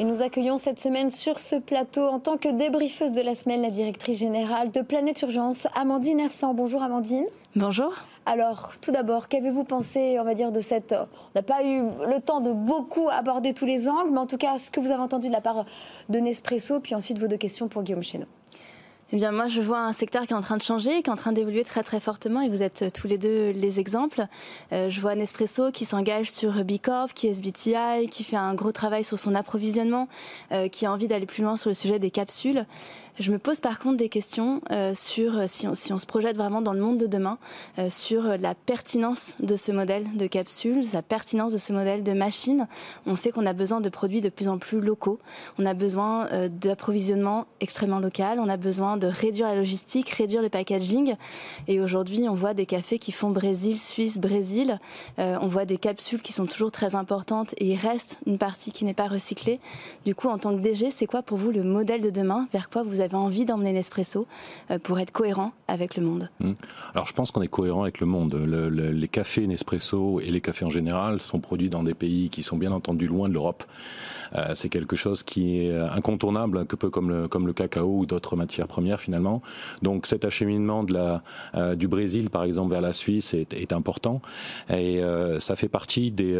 Et 0.00 0.04
nous 0.04 0.20
accueillons 0.20 0.58
cette 0.58 0.80
semaine 0.80 1.10
sur 1.10 1.38
ce 1.38 1.54
plateau, 1.54 2.08
en 2.08 2.18
tant 2.18 2.36
que 2.38 2.48
débriefeuse 2.48 3.12
de 3.12 3.22
la 3.22 3.36
semaine, 3.36 3.62
la 3.62 3.70
directrice 3.70 4.18
générale 4.18 4.72
de 4.72 4.80
Planète 4.80 5.22
Urgence, 5.22 5.68
Amandine 5.76 6.18
Hersan. 6.18 6.54
Bonjour 6.54 6.82
Amandine. 6.82 7.26
Bonjour. 7.54 7.94
Alors, 8.26 8.72
tout 8.80 8.90
d'abord, 8.90 9.28
qu'avez-vous 9.28 9.62
pensé, 9.62 10.18
on 10.18 10.24
va 10.24 10.34
dire, 10.34 10.50
de 10.50 10.58
cette... 10.58 10.92
On 10.92 11.06
n'a 11.36 11.42
pas 11.42 11.62
eu 11.62 11.82
le 11.82 12.20
temps 12.20 12.40
de 12.40 12.50
beaucoup 12.50 13.08
aborder 13.08 13.54
tous 13.54 13.64
les 13.64 13.88
angles, 13.88 14.10
mais 14.10 14.18
en 14.18 14.26
tout 14.26 14.38
cas, 14.38 14.58
ce 14.58 14.72
que 14.72 14.80
vous 14.80 14.90
avez 14.90 15.02
entendu 15.02 15.28
de 15.28 15.32
la 15.32 15.40
part 15.40 15.66
de 16.08 16.18
Nespresso, 16.18 16.80
puis 16.80 16.96
ensuite 16.96 17.20
vos 17.20 17.28
deux 17.28 17.36
questions 17.36 17.68
pour 17.68 17.84
Guillaume 17.84 18.02
Chéneau. 18.02 18.26
Eh 19.12 19.16
bien, 19.16 19.30
moi, 19.30 19.46
je 19.46 19.60
vois 19.60 19.78
un 19.78 19.92
secteur 19.92 20.26
qui 20.26 20.32
est 20.32 20.36
en 20.36 20.40
train 20.40 20.56
de 20.56 20.62
changer, 20.62 21.00
qui 21.00 21.08
est 21.08 21.12
en 21.12 21.16
train 21.16 21.30
d'évoluer 21.30 21.62
très 21.62 21.84
très 21.84 22.00
fortement, 22.00 22.40
et 22.40 22.48
vous 22.48 22.62
êtes 22.62 22.82
euh, 22.82 22.90
tous 22.90 23.06
les 23.06 23.18
deux 23.18 23.50
les 23.50 23.78
exemples. 23.78 24.26
Euh, 24.72 24.90
je 24.90 25.00
vois 25.00 25.14
Nespresso 25.14 25.70
qui 25.70 25.84
s'engage 25.84 26.28
sur 26.28 26.64
B 26.64 26.78
Corp, 26.82 27.14
qui 27.14 27.28
est 27.28 27.30
SBTI, 27.30 28.08
qui 28.10 28.24
fait 28.24 28.36
un 28.36 28.54
gros 28.54 28.72
travail 28.72 29.04
sur 29.04 29.16
son 29.16 29.36
approvisionnement, 29.36 30.08
euh, 30.50 30.66
qui 30.66 30.86
a 30.86 30.92
envie 30.92 31.06
d'aller 31.06 31.26
plus 31.26 31.44
loin 31.44 31.56
sur 31.56 31.70
le 31.70 31.74
sujet 31.74 32.00
des 32.00 32.10
capsules. 32.10 32.66
Je 33.18 33.32
me 33.32 33.38
pose 33.38 33.60
par 33.60 33.78
contre 33.78 33.96
des 33.96 34.10
questions 34.10 34.60
euh, 34.70 34.94
sur, 34.94 35.38
euh, 35.38 35.44
si 35.48 35.66
on, 35.66 35.74
si 35.74 35.90
on, 35.90 35.98
se 35.98 36.04
projette 36.04 36.36
vraiment 36.36 36.60
dans 36.60 36.74
le 36.74 36.80
monde 36.80 36.98
de 36.98 37.06
demain, 37.06 37.38
euh, 37.78 37.88
sur 37.88 38.36
la 38.36 38.54
pertinence 38.54 39.36
de 39.40 39.56
ce 39.56 39.72
modèle 39.72 40.04
de 40.16 40.26
capsule, 40.26 40.84
la 40.92 41.00
pertinence 41.00 41.54
de 41.54 41.58
ce 41.58 41.72
modèle 41.72 42.02
de 42.02 42.12
machine. 42.12 42.68
On 43.06 43.16
sait 43.16 43.30
qu'on 43.30 43.46
a 43.46 43.54
besoin 43.54 43.80
de 43.80 43.88
produits 43.88 44.20
de 44.20 44.28
plus 44.28 44.48
en 44.48 44.58
plus 44.58 44.82
locaux. 44.82 45.18
On 45.58 45.64
a 45.64 45.72
besoin 45.72 46.28
d'approvisionnement 46.48 47.46
extrêmement 47.60 48.00
local. 48.00 48.38
On 48.38 48.48
a 48.48 48.58
besoin 48.58 48.98
de 48.98 49.06
réduire 49.06 49.48
la 49.48 49.54
logistique, 49.54 50.10
réduire 50.10 50.42
le 50.42 50.50
packaging. 50.50 51.14
Et 51.68 51.80
aujourd'hui, 51.80 52.28
on 52.28 52.34
voit 52.34 52.52
des 52.52 52.66
cafés 52.66 52.98
qui 52.98 53.12
font 53.12 53.30
Brésil, 53.30 53.78
Suisse, 53.78 54.18
Brésil. 54.18 54.78
on 55.18 55.48
voit 55.48 55.64
des 55.64 55.78
capsules 55.78 56.20
qui 56.20 56.32
sont 56.32 56.46
toujours 56.46 56.72
très 56.72 56.94
importantes 56.94 57.54
et 57.58 57.66
il 57.66 57.76
reste 57.76 58.18
une 58.26 58.38
partie 58.38 58.72
qui 58.72 58.84
n'est 58.84 58.94
pas 58.94 59.08
recyclée. 59.08 59.60
Du 60.04 60.14
coup, 60.14 60.28
en 60.28 60.38
tant 60.38 60.54
que 60.54 60.60
DG, 60.60 60.90
c'est 60.90 61.06
quoi 61.06 61.22
pour 61.22 61.38
vous 61.38 61.50
le 61.50 61.62
modèle 61.62 62.02
de 62.02 62.10
demain? 62.10 62.48
Vers 62.52 62.68
quoi 62.68 62.82
vous 62.82 63.00
avez 63.00 63.05
envie 63.14 63.44
d'emmener 63.44 63.72
l'espresso 63.72 64.26
euh, 64.70 64.78
pour 64.78 64.98
être 64.98 65.10
cohérent 65.10 65.52
avec 65.68 65.96
le 65.96 66.02
monde 66.02 66.30
hmm. 66.40 66.52
Alors 66.94 67.06
je 67.06 67.12
pense 67.12 67.30
qu'on 67.30 67.42
est 67.42 67.48
cohérent 67.48 67.82
avec 67.82 68.00
le 68.00 68.06
monde. 68.06 68.34
les 68.34 69.08
cafés 69.08 69.46
Nespresso 69.46 70.20
et 70.20 70.30
les 70.30 70.40
cafés 70.40 70.64
en 70.64 70.70
général 70.70 71.20
sont 71.20 71.40
produits 71.40 71.68
dans 71.68 71.82
des 71.82 71.94
pays 71.94 72.30
qui 72.30 72.42
sont 72.42 72.56
bien 72.56 72.72
entendu 72.72 73.06
loin 73.06 73.28
de 73.28 73.34
l'Europe. 73.34 73.64
Euh, 74.34 74.52
c'est 74.54 74.68
quelque 74.68 74.96
chose 74.96 75.22
qui 75.22 75.60
est 75.60 75.78
incontournable, 75.78 76.58
un 76.58 76.64
peu 76.64 76.90
comme 76.90 77.10
le, 77.10 77.28
comme 77.28 77.46
le 77.46 77.52
cacao 77.52 77.98
ou 77.98 78.06
d'autres 78.06 78.36
matières 78.36 78.66
premières 78.66 79.00
finalement. 79.00 79.42
Donc 79.82 80.06
cet 80.06 80.24
acheminement 80.24 80.84
euh, 81.54 81.74
du 81.74 81.88
Brésil 81.88 82.30
par 82.30 82.44
exemple 82.44 82.70
vers 82.70 82.80
la 82.80 82.92
Suisse 82.92 83.34
est, 83.34 83.72
important 83.72 84.20
et 84.70 85.00
ça 85.40 85.56
fait 85.56 85.68
partie 85.68 86.12
des 86.12 86.38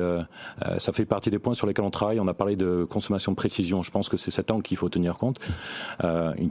ça 0.78 0.92
fait 0.92 1.04
partie 1.04 1.28
des 1.28 1.38
points 1.38 1.54
sur 1.54 1.66
lesquels 1.66 1.84
on 1.84 1.90
travaille. 1.90 2.20
On 2.20 2.28
a 2.28 2.34
parlé 2.34 2.54
de 2.54 2.86
consommation 2.88 3.32
de 3.32 3.36
précision. 3.36 3.82
Je 3.82 3.90
pense 3.90 4.08
que 4.08 4.16
c'est 4.16 4.30
cet 4.30 4.50
angle 4.50 4.62
qu'il 4.62 4.76
faut 4.76 4.88
tenir 4.88 5.16
compte. 5.16 5.40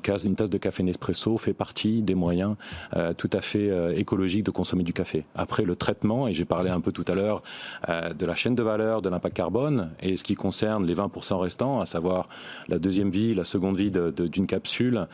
Une 0.08 0.36
tasse 0.36 0.50
de 0.50 0.58
café 0.58 0.84
Nespresso 0.84 1.38
fait 1.38 1.54
partie 1.54 2.02
des 2.02 2.16
moyens 2.16 2.56
euh, 2.96 3.14
tout 3.14 3.30
à 3.34 3.42
fait 3.42 3.70
euh, 3.70 3.96
écologiques 3.96 4.44
de 4.44 4.52
consommer 4.52 4.84
du 4.84 4.94
café. 4.94 5.26
Après 5.36 5.64
le 5.64 5.76
traitement, 5.76 6.28
et 6.28 6.34
j'ai 6.34 6.46
parlé 6.46 6.70
un 6.70 6.80
peu 6.80 6.92
tout 6.92 7.06
à 7.08 7.16
l'heure 7.16 7.42
euh, 7.90 8.14
de 8.14 8.26
la 8.26 8.36
chaîne 8.36 8.56
de 8.56 8.64
valeur, 8.64 9.02
de 9.02 9.10
l'impact 9.10 9.36
carbone, 9.36 9.90
et 10.02 10.18
ce 10.18 10.24
qui 10.24 10.36
concerne 10.36 10.86
les 10.86 10.96
20% 10.96 11.38
restants, 11.38 11.82
à 11.82 11.86
savoir 11.86 12.30
la 12.68 12.80
deuxième 12.80 13.10
vie, 13.10 13.34
la 13.34 13.44
seconde 13.44 13.78
vie 13.78 13.92
d'une 13.92 14.48
capsule 14.48 15.08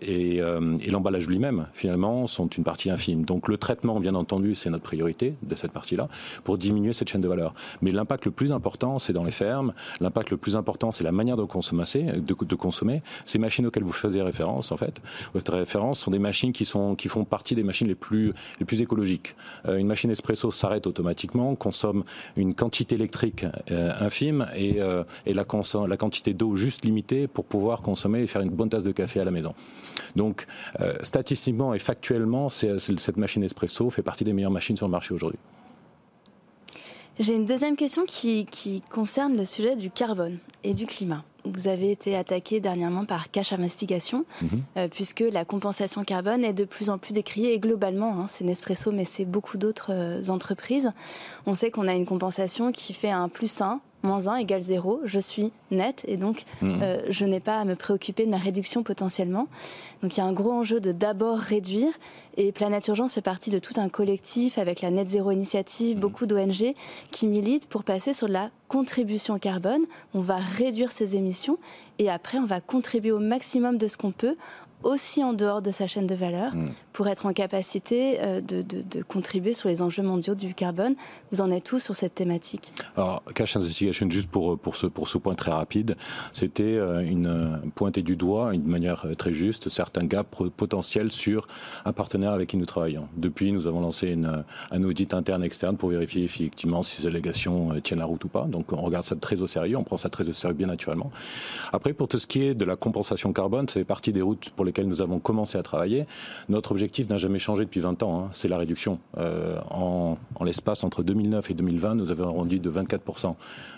et, 0.00 0.36
et 0.36 0.90
l'emballage 0.90 1.26
lui-même, 1.26 1.66
finalement, 1.72 2.26
sont 2.26 2.48
une 2.48 2.64
partie 2.64 2.90
infime. 2.90 3.24
Donc 3.24 3.48
le 3.48 3.56
traitement, 3.56 4.00
bien 4.00 4.14
entendu, 4.14 4.54
c'est 4.54 4.70
notre 4.70 4.84
priorité 4.84 5.34
de 5.42 5.54
cette 5.54 5.72
partie-là, 5.72 6.08
pour 6.44 6.58
diminuer 6.58 6.92
cette 6.92 7.08
chaîne 7.08 7.20
de 7.20 7.28
valeur. 7.28 7.54
Mais 7.80 7.90
l'impact 7.90 8.24
le 8.24 8.30
plus 8.30 8.52
important, 8.52 8.98
c'est 8.98 9.12
dans 9.12 9.24
les 9.24 9.30
fermes. 9.30 9.72
L'impact 10.00 10.30
le 10.30 10.36
plus 10.36 10.56
important, 10.56 10.92
c'est 10.92 11.04
la 11.04 11.12
manière 11.12 11.36
de 11.36 11.44
consommer, 11.44 11.84
de 12.16 12.54
consommer. 12.54 13.02
Ces 13.26 13.38
machines 13.38 13.66
vous 13.80 13.92
faisiez 13.92 14.22
référence, 14.22 14.72
en 14.72 14.76
fait, 14.76 15.00
votre 15.34 15.52
référence, 15.56 16.00
sont 16.00 16.10
des 16.10 16.18
machines 16.18 16.52
qui, 16.52 16.64
sont, 16.64 16.94
qui 16.94 17.08
font 17.08 17.24
partie 17.24 17.54
des 17.54 17.62
machines 17.62 17.88
les 17.88 17.94
plus, 17.94 18.32
les 18.60 18.66
plus 18.66 18.82
écologiques. 18.82 19.34
Euh, 19.66 19.76
une 19.76 19.86
machine 19.86 20.10
espresso 20.10 20.50
s'arrête 20.50 20.86
automatiquement, 20.86 21.54
consomme 21.54 22.04
une 22.36 22.54
quantité 22.54 22.94
électrique 22.94 23.44
euh, 23.70 23.92
infime 23.98 24.46
et, 24.54 24.80
euh, 24.80 25.04
et 25.26 25.34
la, 25.34 25.44
la 25.88 25.96
quantité 25.96 26.34
d'eau 26.34 26.56
juste 26.56 26.84
limitée 26.84 27.26
pour 27.26 27.44
pouvoir 27.44 27.82
consommer 27.82 28.22
et 28.22 28.26
faire 28.26 28.42
une 28.42 28.50
bonne 28.50 28.68
tasse 28.68 28.84
de 28.84 28.92
café 28.92 29.20
à 29.20 29.24
la 29.24 29.30
maison. 29.30 29.54
Donc, 30.16 30.46
statistiquement 31.02 31.74
et 31.74 31.78
factuellement, 31.78 32.48
cette 32.48 33.16
machine 33.16 33.42
espresso 33.42 33.90
fait 33.90 34.02
partie 34.02 34.24
des 34.24 34.32
meilleures 34.32 34.50
machines 34.50 34.76
sur 34.76 34.86
le 34.86 34.92
marché 34.92 35.14
aujourd'hui. 35.14 35.38
J'ai 37.18 37.34
une 37.34 37.44
deuxième 37.44 37.76
question 37.76 38.04
qui, 38.06 38.46
qui, 38.46 38.82
concerne 38.90 39.36
le 39.36 39.44
sujet 39.44 39.76
du 39.76 39.90
carbone 39.90 40.38
et 40.64 40.72
du 40.72 40.86
climat 40.86 41.24
vous 41.44 41.68
avez 41.68 41.90
été 41.90 42.16
attaqué 42.16 42.60
dernièrement 42.60 43.04
par 43.04 43.30
Cash 43.30 43.52
Investigation, 43.52 44.24
mhm. 44.40 44.62
euh, 44.76 44.88
puisque 44.88 45.20
la 45.20 45.44
compensation 45.44 46.04
carbone 46.04 46.44
est 46.44 46.52
de 46.52 46.64
plus 46.64 46.90
en 46.90 46.98
plus 46.98 47.12
décriée, 47.12 47.52
et 47.52 47.58
globalement, 47.58 48.20
hein, 48.20 48.26
c'est 48.28 48.44
Nespresso, 48.44 48.92
mais 48.92 49.04
c'est 49.04 49.24
beaucoup 49.24 49.58
d'autres 49.58 49.92
euh, 49.92 50.28
entreprises. 50.28 50.92
On 51.46 51.54
sait 51.54 51.70
qu'on 51.70 51.88
a 51.88 51.94
une 51.94 52.06
compensation 52.06 52.72
qui 52.72 52.92
fait 52.92 53.10
un 53.10 53.28
plus 53.28 53.60
1 53.60 53.80
moins 54.02 54.26
1 54.26 54.36
égale 54.36 54.60
0, 54.60 55.00
je 55.04 55.18
suis 55.18 55.52
net 55.70 56.04
et 56.08 56.16
donc 56.16 56.44
mmh. 56.60 56.80
euh, 56.82 57.00
je 57.08 57.24
n'ai 57.24 57.40
pas 57.40 57.58
à 57.58 57.64
me 57.64 57.74
préoccuper 57.74 58.24
de 58.24 58.30
ma 58.30 58.38
réduction 58.38 58.82
potentiellement. 58.82 59.48
Donc 60.02 60.16
il 60.16 60.20
y 60.20 60.22
a 60.22 60.26
un 60.26 60.32
gros 60.32 60.52
enjeu 60.52 60.80
de 60.80 60.92
d'abord 60.92 61.38
réduire 61.38 61.92
et 62.36 62.52
Planète 62.52 62.88
Urgence 62.88 63.14
fait 63.14 63.22
partie 63.22 63.50
de 63.50 63.58
tout 63.58 63.74
un 63.76 63.88
collectif 63.88 64.58
avec 64.58 64.80
la 64.80 64.90
Net 64.90 65.08
Zero 65.08 65.30
Initiative, 65.30 65.96
mmh. 65.96 66.00
beaucoup 66.00 66.26
d'ONG 66.26 66.74
qui 67.10 67.26
militent 67.26 67.68
pour 67.68 67.84
passer 67.84 68.12
sur 68.12 68.28
la 68.28 68.50
contribution 68.68 69.38
carbone. 69.38 69.82
On 70.14 70.20
va 70.20 70.36
réduire 70.36 70.90
ses 70.90 71.16
émissions 71.16 71.58
et 71.98 72.10
après 72.10 72.38
on 72.38 72.46
va 72.46 72.60
contribuer 72.60 73.12
au 73.12 73.18
maximum 73.18 73.78
de 73.78 73.86
ce 73.86 73.96
qu'on 73.96 74.12
peut 74.12 74.36
aussi 74.82 75.22
en 75.24 75.32
dehors 75.32 75.62
de 75.62 75.70
sa 75.70 75.86
chaîne 75.86 76.06
de 76.06 76.14
valeur 76.14 76.54
mmh 76.54 76.70
pour 76.92 77.08
être 77.08 77.26
en 77.26 77.32
capacité 77.32 78.18
euh, 78.22 78.40
de, 78.40 78.62
de, 78.62 79.02
contribuer 79.02 79.54
sur 79.54 79.68
les 79.68 79.82
enjeux 79.82 80.02
mondiaux 80.02 80.34
du 80.34 80.54
carbone. 80.54 80.94
Vous 81.30 81.40
en 81.40 81.50
êtes 81.50 81.64
tous 81.64 81.80
sur 81.80 81.96
cette 81.96 82.14
thématique? 82.14 82.72
Alors, 82.96 83.22
Cash 83.34 83.56
Investigation, 83.56 84.08
juste 84.10 84.30
pour, 84.30 84.58
pour, 84.58 84.76
ce, 84.76 84.86
pour 84.86 85.08
ce 85.08 85.18
point 85.18 85.34
très 85.34 85.50
rapide, 85.50 85.96
c'était 86.32 86.62
euh, 86.62 87.00
une 87.00 87.26
euh, 87.26 87.56
pointer 87.74 88.02
du 88.02 88.16
doigt, 88.16 88.54
une 88.54 88.64
manière 88.64 89.06
très 89.16 89.32
juste, 89.32 89.68
certains 89.68 90.04
gaps 90.04 90.28
potentiels 90.56 91.12
sur 91.12 91.46
un 91.84 91.92
partenaire 91.92 92.32
avec 92.32 92.50
qui 92.50 92.56
nous 92.56 92.66
travaillons. 92.66 93.08
Depuis, 93.16 93.52
nous 93.52 93.66
avons 93.66 93.80
lancé 93.80 94.08
une, 94.08 94.44
un 94.70 94.82
audit 94.82 95.14
interne 95.14 95.42
externe 95.42 95.76
pour 95.76 95.90
vérifier 95.90 96.24
effectivement 96.24 96.82
si 96.82 97.00
ces 97.00 97.06
allégations 97.06 97.80
tiennent 97.80 98.00
la 98.00 98.04
route 98.04 98.24
ou 98.24 98.28
pas. 98.28 98.44
Donc, 98.44 98.72
on 98.72 98.82
regarde 98.82 99.06
ça 99.06 99.16
très 99.16 99.40
au 99.40 99.46
sérieux, 99.46 99.76
on 99.76 99.84
prend 99.84 99.96
ça 99.96 100.08
très 100.08 100.28
au 100.28 100.32
sérieux 100.32 100.56
bien 100.56 100.66
naturellement. 100.66 101.10
Après, 101.72 101.92
pour 101.92 102.08
tout 102.08 102.18
ce 102.18 102.26
qui 102.26 102.44
est 102.44 102.54
de 102.54 102.64
la 102.64 102.76
compensation 102.76 103.32
carbone, 103.32 103.68
ça 103.68 103.74
fait 103.74 103.84
partie 103.84 104.12
des 104.12 104.22
routes 104.22 104.50
pour 104.50 104.64
nous 104.80 105.02
avons 105.02 105.18
commencé 105.18 105.58
à 105.58 105.62
travailler. 105.62 106.06
Notre 106.48 106.72
l'objectif 106.72 107.08
n'a 107.08 107.18
jamais 107.18 107.38
changé 107.38 107.64
depuis 107.64 107.80
20 107.80 108.02
ans, 108.02 108.18
hein. 108.18 108.28
c'est 108.32 108.48
la 108.48 108.56
réduction. 108.58 108.98
Euh, 109.18 109.58
en, 109.70 110.16
l'espace 110.44 110.82
entre 110.84 111.02
2009 111.02 111.50
et 111.50 111.54
2020, 111.54 111.94
nous 111.94 112.10
avons 112.10 112.32
rendu 112.32 112.58
de 112.58 112.70
24% 112.70 113.34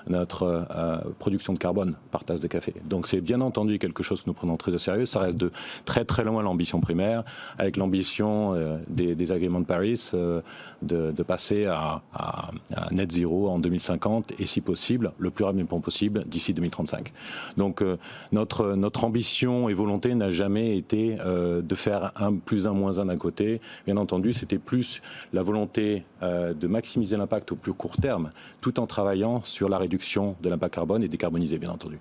notre 0.07 0.67
euh, 0.71 0.99
production 1.19 1.53
de 1.53 1.59
carbone 1.59 1.97
par 2.11 2.25
tasse 2.25 2.41
de 2.41 2.47
café. 2.47 2.73
Donc 2.85 3.07
c'est 3.07 3.21
bien 3.21 3.41
entendu 3.41 3.79
quelque 3.79 4.03
chose 4.03 4.23
que 4.23 4.29
nous 4.29 4.35
prenons 4.35 4.57
très 4.57 4.73
au 4.73 4.79
sérieux. 4.79 5.07
Ça 5.07 5.21
reste 5.21 5.37
de 5.37 5.51
très 5.85 6.05
très 6.05 6.25
loin 6.25 6.43
l'ambition 6.43 6.81
primaire, 6.81 7.25
avec 7.59 7.77
l'ambition 7.77 8.55
euh, 8.55 8.79
des, 8.89 9.33
agréments 9.33 9.61
de 9.61 9.67
Paris 9.67 10.11
de, 10.83 11.23
passer 11.27 11.67
à, 11.67 12.03
net 12.93 13.11
zéro 13.11 13.49
en 13.49 13.59
2050 13.59 14.35
et 14.39 14.47
si 14.47 14.61
possible, 14.61 15.13
le 15.19 15.31
plus 15.31 15.45
rapidement 15.45 15.81
possible 15.81 16.25
d'ici 16.27 16.53
2035. 16.53 17.13
Donc 17.57 17.83
notre, 18.33 18.75
notre 18.75 19.05
ambition 19.05 19.69
et 19.69 19.75
volonté 19.75 20.15
n'a 20.15 20.31
jamais 20.31 20.77
été 20.77 20.84
de 20.93 21.75
faire 21.75 22.13
un 22.17 22.35
plus 22.37 22.67
un 22.67 22.73
moins 22.73 22.93
d'un 23.05 23.17
côté. 23.17 23.61
Bien 23.87 23.97
entendu, 23.97 24.33
c'était 24.33 24.59
plus 24.59 25.01
la 25.33 25.43
volonté 25.43 26.05
euh, 26.23 26.55
de 26.55 26.67
maximiser 26.67 27.17
l'impact 27.17 27.53
au 27.53 27.57
plus 27.57 27.73
court 27.73 27.97
terme, 27.97 28.31
tout 28.61 28.79
en 28.81 28.87
travaillant 28.87 29.43
sur 29.45 29.69
la 29.69 29.79
réduction 29.79 30.37
de 30.43 30.49
l'impact 30.49 30.75
carbone 30.75 31.03
et 31.03 31.09
décarboniser, 31.09 31.59
bien 31.59 31.71
entendu. 31.71 31.99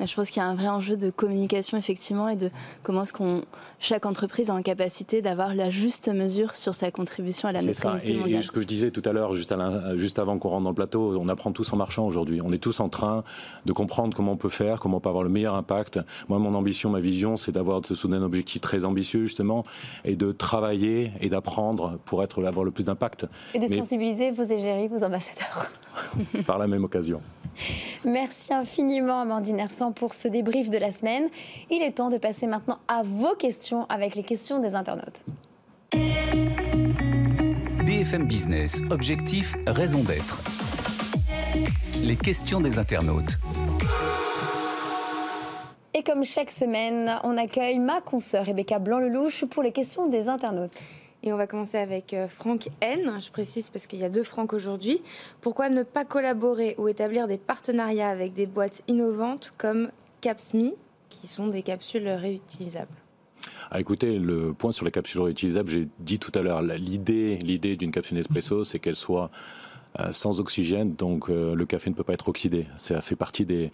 Je 0.00 0.14
pense 0.14 0.30
qu'il 0.30 0.40
y 0.40 0.44
a 0.44 0.48
un 0.48 0.54
vrai 0.54 0.68
enjeu 0.68 0.96
de 0.96 1.10
communication 1.10 1.76
effectivement 1.76 2.28
et 2.28 2.36
de 2.36 2.50
comment 2.82 3.02
est-ce 3.02 3.12
qu'on 3.12 3.42
chaque 3.80 4.06
entreprise 4.06 4.50
a 4.50 4.54
en 4.54 4.62
capacité 4.62 5.20
d'avoir 5.20 5.54
la 5.54 5.70
juste 5.70 6.08
mesure 6.08 6.54
sur 6.54 6.74
sa 6.74 6.90
contribution 6.90 7.48
à 7.48 7.52
la 7.52 7.62
neutralité 7.62 8.14
mondiale. 8.14 8.40
Et 8.40 8.42
ce 8.42 8.52
que 8.52 8.60
je 8.60 8.66
disais 8.66 8.90
tout 8.90 9.02
à 9.04 9.12
l'heure, 9.12 9.34
juste, 9.34 9.54
juste 9.96 10.18
avant 10.18 10.38
qu'on 10.38 10.48
rentre 10.48 10.64
dans 10.64 10.70
le 10.70 10.74
plateau, 10.74 11.16
on 11.18 11.28
apprend 11.28 11.52
tous 11.52 11.72
en 11.72 11.76
marchant 11.76 12.06
aujourd'hui. 12.06 12.40
On 12.44 12.52
est 12.52 12.58
tous 12.58 12.80
en 12.80 12.88
train 12.88 13.24
de 13.66 13.72
comprendre 13.72 14.16
comment 14.16 14.32
on 14.32 14.36
peut 14.36 14.48
faire, 14.48 14.80
comment 14.80 14.98
on 14.98 15.00
peut 15.00 15.08
avoir 15.08 15.24
le 15.24 15.30
meilleur 15.30 15.54
impact. 15.54 16.00
Moi, 16.28 16.38
mon 16.38 16.54
ambition, 16.54 16.90
ma 16.90 17.00
vision, 17.00 17.36
c'est 17.36 17.52
d'avoir 17.52 17.80
de 17.80 17.86
se 17.86 17.94
souder 17.94 18.16
un 18.16 18.22
objectif 18.22 18.60
très 18.60 18.84
ambitieux 18.84 19.24
justement 19.24 19.64
et 20.04 20.16
de 20.16 20.32
travailler 20.32 21.12
et 21.20 21.28
d'apprendre 21.28 21.98
pour 22.04 22.22
être 22.22 22.44
avoir 22.46 22.64
le 22.64 22.70
plus 22.70 22.84
d'impact. 22.84 23.26
Et 23.54 23.58
de 23.58 23.66
sensibiliser 23.66 24.30
vos 24.30 24.44
égéries, 24.44 24.88
vos 24.88 25.02
ambassadeurs. 25.02 25.70
Par 26.46 26.58
la 26.58 26.66
même 26.66 26.84
occasion. 26.84 27.20
Merci 28.04 28.52
infiniment 28.52 29.20
Amandine 29.20 29.60
Hersan 29.60 29.83
pour 29.92 30.14
ce 30.14 30.28
débrief 30.28 30.70
de 30.70 30.78
la 30.78 30.92
semaine. 30.92 31.28
Il 31.70 31.82
est 31.82 31.92
temps 31.92 32.10
de 32.10 32.18
passer 32.18 32.46
maintenant 32.46 32.78
à 32.88 33.02
vos 33.02 33.34
questions 33.34 33.86
avec 33.88 34.14
les 34.14 34.22
questions 34.22 34.58
des 34.58 34.74
internautes. 34.74 35.20
BFM 37.84 38.26
Business, 38.26 38.82
objectif, 38.90 39.54
raison 39.66 40.02
d'être. 40.02 40.42
Les 42.02 42.16
questions 42.16 42.60
des 42.60 42.78
internautes. 42.78 43.38
Et 45.96 46.02
comme 46.02 46.24
chaque 46.24 46.50
semaine, 46.50 47.20
on 47.22 47.36
accueille 47.36 47.78
ma 47.78 48.00
consoeur 48.00 48.46
Rebecca 48.46 48.80
Blanc-Lelouch 48.80 49.44
pour 49.44 49.62
les 49.62 49.70
questions 49.70 50.08
des 50.08 50.28
internautes. 50.28 50.72
Et 51.26 51.32
on 51.32 51.38
va 51.38 51.46
commencer 51.46 51.78
avec 51.78 52.12
euh, 52.12 52.28
Franck 52.28 52.68
N. 52.82 53.18
Je 53.18 53.30
précise 53.30 53.70
parce 53.70 53.86
qu'il 53.86 53.98
y 53.98 54.04
a 54.04 54.10
deux 54.10 54.22
Franck 54.22 54.52
aujourd'hui. 54.52 55.00
Pourquoi 55.40 55.70
ne 55.70 55.82
pas 55.82 56.04
collaborer 56.04 56.74
ou 56.76 56.86
établir 56.86 57.26
des 57.26 57.38
partenariats 57.38 58.10
avec 58.10 58.34
des 58.34 58.44
boîtes 58.44 58.82
innovantes 58.88 59.54
comme 59.56 59.90
Capsme, 60.20 60.72
qui 61.08 61.26
sont 61.26 61.46
des 61.46 61.62
capsules 61.62 62.06
réutilisables? 62.06 62.94
Ah, 63.70 63.80
écoutez, 63.80 64.18
le 64.18 64.52
point 64.52 64.70
sur 64.70 64.84
les 64.84 64.90
capsules 64.90 65.22
réutilisables, 65.22 65.70
j'ai 65.70 65.88
dit 65.98 66.18
tout 66.18 66.32
à 66.34 66.42
l'heure, 66.42 66.60
l'idée, 66.60 67.38
l'idée 67.38 67.76
d'une 67.76 67.90
capsule 67.90 68.18
Nespresso, 68.18 68.64
c'est 68.64 68.78
qu'elle 68.78 68.94
soit 68.94 69.30
sans 70.12 70.40
oxygène, 70.40 70.94
donc 70.94 71.28
euh, 71.28 71.54
le 71.54 71.66
café 71.66 71.90
ne 71.90 71.94
peut 71.94 72.02
pas 72.02 72.14
être 72.14 72.28
oxydé. 72.28 72.66
Ça 72.76 73.00
fait 73.00 73.16
partie 73.16 73.46
des, 73.46 73.70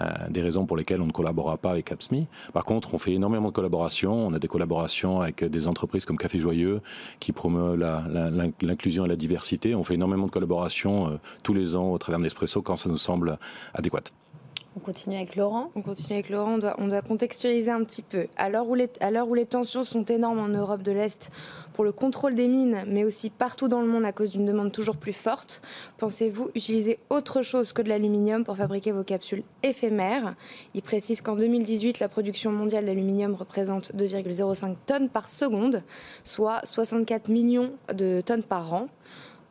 euh, 0.00 0.06
des 0.28 0.42
raisons 0.42 0.66
pour 0.66 0.76
lesquelles 0.76 1.00
on 1.00 1.06
ne 1.06 1.12
collabora 1.12 1.56
pas 1.56 1.70
avec 1.70 1.86
Capsmi. 1.86 2.26
Par 2.52 2.64
contre, 2.64 2.94
on 2.94 2.98
fait 2.98 3.12
énormément 3.12 3.48
de 3.48 3.54
collaborations. 3.54 4.14
On 4.14 4.32
a 4.34 4.38
des 4.38 4.48
collaborations 4.48 5.20
avec 5.20 5.44
des 5.44 5.66
entreprises 5.66 6.04
comme 6.04 6.18
Café 6.18 6.38
Joyeux 6.38 6.80
qui 7.20 7.32
promeut 7.32 7.76
l'inclusion 8.60 9.06
et 9.06 9.08
la 9.08 9.16
diversité. 9.16 9.74
On 9.74 9.84
fait 9.84 9.94
énormément 9.94 10.26
de 10.26 10.30
collaborations 10.30 11.18
tous 11.42 11.54
les 11.54 11.74
ans 11.76 11.92
au 11.92 11.98
travers 11.98 12.20
d'Espresso 12.20 12.62
quand 12.62 12.76
ça 12.76 12.88
nous 12.88 12.96
semble 12.96 13.38
adéquat. 13.74 14.02
On 14.74 14.80
continue 14.80 15.16
avec 15.16 15.36
Laurent. 15.36 15.70
On 16.78 16.88
doit 16.88 17.02
contextualiser 17.02 17.70
un 17.70 17.84
petit 17.84 18.00
peu. 18.00 18.26
À 18.36 18.48
l'heure 18.48 18.66
où, 18.66 18.74
où, 18.74 19.34
les 19.34 19.46
tensions 19.46 19.82
sont 19.82 20.04
énormes 20.04 20.38
en 20.38 20.48
Europe 20.48 20.82
de 20.82 20.92
l'Est 20.92 21.30
pour 21.74 21.84
le 21.84 21.92
contrôle 21.92 22.34
des 22.34 22.48
mines, 22.48 22.82
mais 22.86 23.04
aussi 23.04 23.28
partout 23.28 23.68
dans 23.68 23.82
le 23.82 23.86
monde 23.86 24.04
à 24.04 24.12
cause 24.12 24.30
d'une 24.30 24.46
demande 24.46 24.72
toujours 24.72 24.96
plus 24.96 25.12
forte, 25.12 25.60
pensez-vous 25.98 26.50
utiliser 26.54 26.98
autre 27.10 27.42
chose 27.42 27.72
que 27.72 27.82
de 27.82 27.88
l'aluminium 27.90 28.44
pour 28.44 28.56
fabriquer 28.56 28.92
vos 28.92 29.04
capsules 29.04 29.42
éphémères? 29.62 30.34
Il 30.74 30.82
précise 30.82 31.20
qu'en 31.20 31.36
2018, 31.36 32.00
la 32.00 32.08
production 32.08 32.50
mondiale 32.50 32.86
d'aluminium 32.86 33.34
représente 33.34 33.92
2,05 33.94 34.76
tonnes 34.86 35.08
par 35.10 35.28
seconde, 35.28 35.82
soit 36.24 36.60
64 36.64 37.28
millions 37.28 37.72
de 37.92 38.22
tonnes 38.24 38.44
par 38.44 38.72
an. 38.72 38.88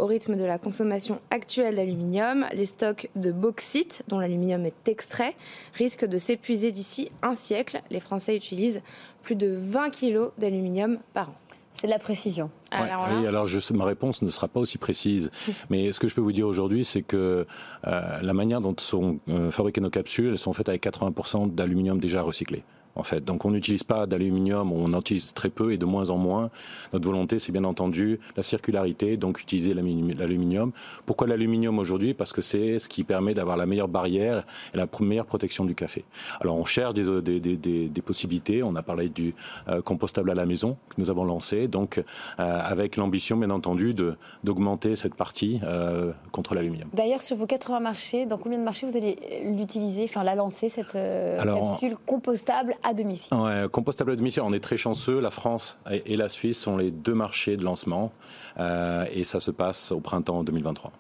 Au 0.01 0.07
rythme 0.07 0.35
de 0.35 0.43
la 0.43 0.57
consommation 0.57 1.21
actuelle 1.29 1.75
d'aluminium, 1.75 2.47
les 2.53 2.65
stocks 2.65 3.07
de 3.15 3.31
bauxite, 3.31 4.01
dont 4.07 4.17
l'aluminium 4.17 4.65
est 4.65 4.87
extrait, 4.87 5.35
risquent 5.75 6.07
de 6.07 6.17
s'épuiser 6.17 6.71
d'ici 6.71 7.11
un 7.21 7.35
siècle. 7.35 7.83
Les 7.91 7.99
Français 7.99 8.35
utilisent 8.35 8.81
plus 9.21 9.35
de 9.35 9.55
20 9.55 9.91
kg 9.91 10.31
d'aluminium 10.39 10.97
par 11.13 11.29
an. 11.29 11.35
C'est 11.75 11.85
de 11.85 11.91
la 11.91 11.99
précision. 11.99 12.49
Alors, 12.71 13.09
oui, 13.15 13.27
alors 13.27 13.45
je, 13.45 13.73
ma 13.73 13.85
réponse 13.85 14.23
ne 14.23 14.31
sera 14.31 14.47
pas 14.47 14.59
aussi 14.59 14.79
précise. 14.79 15.29
Mais 15.69 15.91
ce 15.91 15.99
que 15.99 16.07
je 16.07 16.15
peux 16.15 16.21
vous 16.21 16.31
dire 16.31 16.47
aujourd'hui, 16.47 16.83
c'est 16.83 17.03
que 17.03 17.45
euh, 17.85 18.21
la 18.23 18.33
manière 18.33 18.59
dont 18.59 18.73
sont 18.79 19.19
euh, 19.29 19.51
fabriquées 19.51 19.81
nos 19.81 19.91
capsules, 19.91 20.29
elles 20.29 20.39
sont 20.39 20.53
faites 20.53 20.69
avec 20.69 20.83
80% 20.83 21.53
d'aluminium 21.53 21.99
déjà 21.99 22.23
recyclé 22.23 22.63
en 22.95 23.03
fait. 23.03 23.23
Donc 23.23 23.45
on 23.45 23.51
n'utilise 23.51 23.83
pas 23.83 24.05
d'aluminium, 24.05 24.71
on 24.71 24.93
en 24.93 24.99
utilise 24.99 25.33
très 25.33 25.49
peu 25.49 25.71
et 25.71 25.77
de 25.77 25.85
moins 25.85 26.09
en 26.09 26.17
moins. 26.17 26.49
Notre 26.93 27.05
volonté, 27.05 27.39
c'est 27.39 27.51
bien 27.51 27.63
entendu 27.63 28.19
la 28.35 28.43
circularité, 28.43 29.17
donc 29.17 29.41
utiliser 29.41 29.73
l'aluminium. 29.73 30.71
Pourquoi 31.05 31.27
l'aluminium 31.27 31.79
aujourd'hui? 31.79 32.13
Parce 32.13 32.33
que 32.33 32.41
c'est 32.41 32.79
ce 32.79 32.89
qui 32.89 33.03
permet 33.03 33.33
d'avoir 33.33 33.57
la 33.57 33.65
meilleure 33.65 33.87
barrière 33.87 34.45
et 34.73 34.77
la 34.77 34.87
meilleure 34.99 35.25
protection 35.25 35.65
du 35.65 35.75
café. 35.75 36.03
Alors 36.39 36.57
on 36.57 36.65
cherche 36.65 36.93
des, 36.93 37.21
des, 37.21 37.39
des, 37.57 37.87
des 37.87 38.01
possibilités. 38.01 38.63
On 38.63 38.75
a 38.75 38.83
parlé 38.83 39.09
du 39.09 39.33
euh, 39.67 39.81
compostable 39.81 40.31
à 40.31 40.35
la 40.35 40.45
maison 40.45 40.77
que 40.89 40.95
nous 40.99 41.09
avons 41.09 41.23
lancé, 41.23 41.67
donc 41.67 41.97
euh, 41.97 42.03
avec 42.37 42.97
l'ambition, 42.97 43.37
bien 43.37 43.49
entendu, 43.49 43.95
d'augmenter 44.43 44.95
cette 44.95 45.15
partie 45.15 45.59
euh, 45.63 46.11
contre 46.31 46.55
l'aluminium. 46.55 46.89
D'ailleurs, 46.93 47.21
sur 47.21 47.37
vos 47.37 47.45
80 47.45 47.79
marchés, 47.79 48.25
dans 48.25 48.37
combien 48.37 48.59
de 48.59 48.63
marchés 48.63 48.87
vous 48.87 48.97
allez 48.97 49.17
l'utiliser, 49.45 50.03
enfin 50.03 50.23
la 50.23 50.35
lancer 50.35 50.69
cette 50.69 50.93
capsule 50.93 51.97
compostable 52.05 52.75
à 52.83 52.93
domicile. 52.93 53.35
Compostable 53.71 54.11
à 54.11 54.15
domicile, 54.15 54.43
on 54.43 54.53
est 54.53 54.59
très 54.59 54.77
chanceux. 54.77 55.19
La 55.19 55.31
France 55.31 55.79
et, 55.89 56.17
la 56.17 56.29
Suisse 56.29 56.59
sont 56.59 56.77
les 56.77 56.91
deux 56.91 57.13
marchés 57.13 57.57
de 57.57 57.63
lancement 57.63 58.11
euh, 58.59 59.05
et 59.11 59.23
ça 59.23 59.39
se 59.39 59.51
passe 59.51 59.91
au 59.91 59.99
printemps 59.99 60.43
2023. 60.43 60.91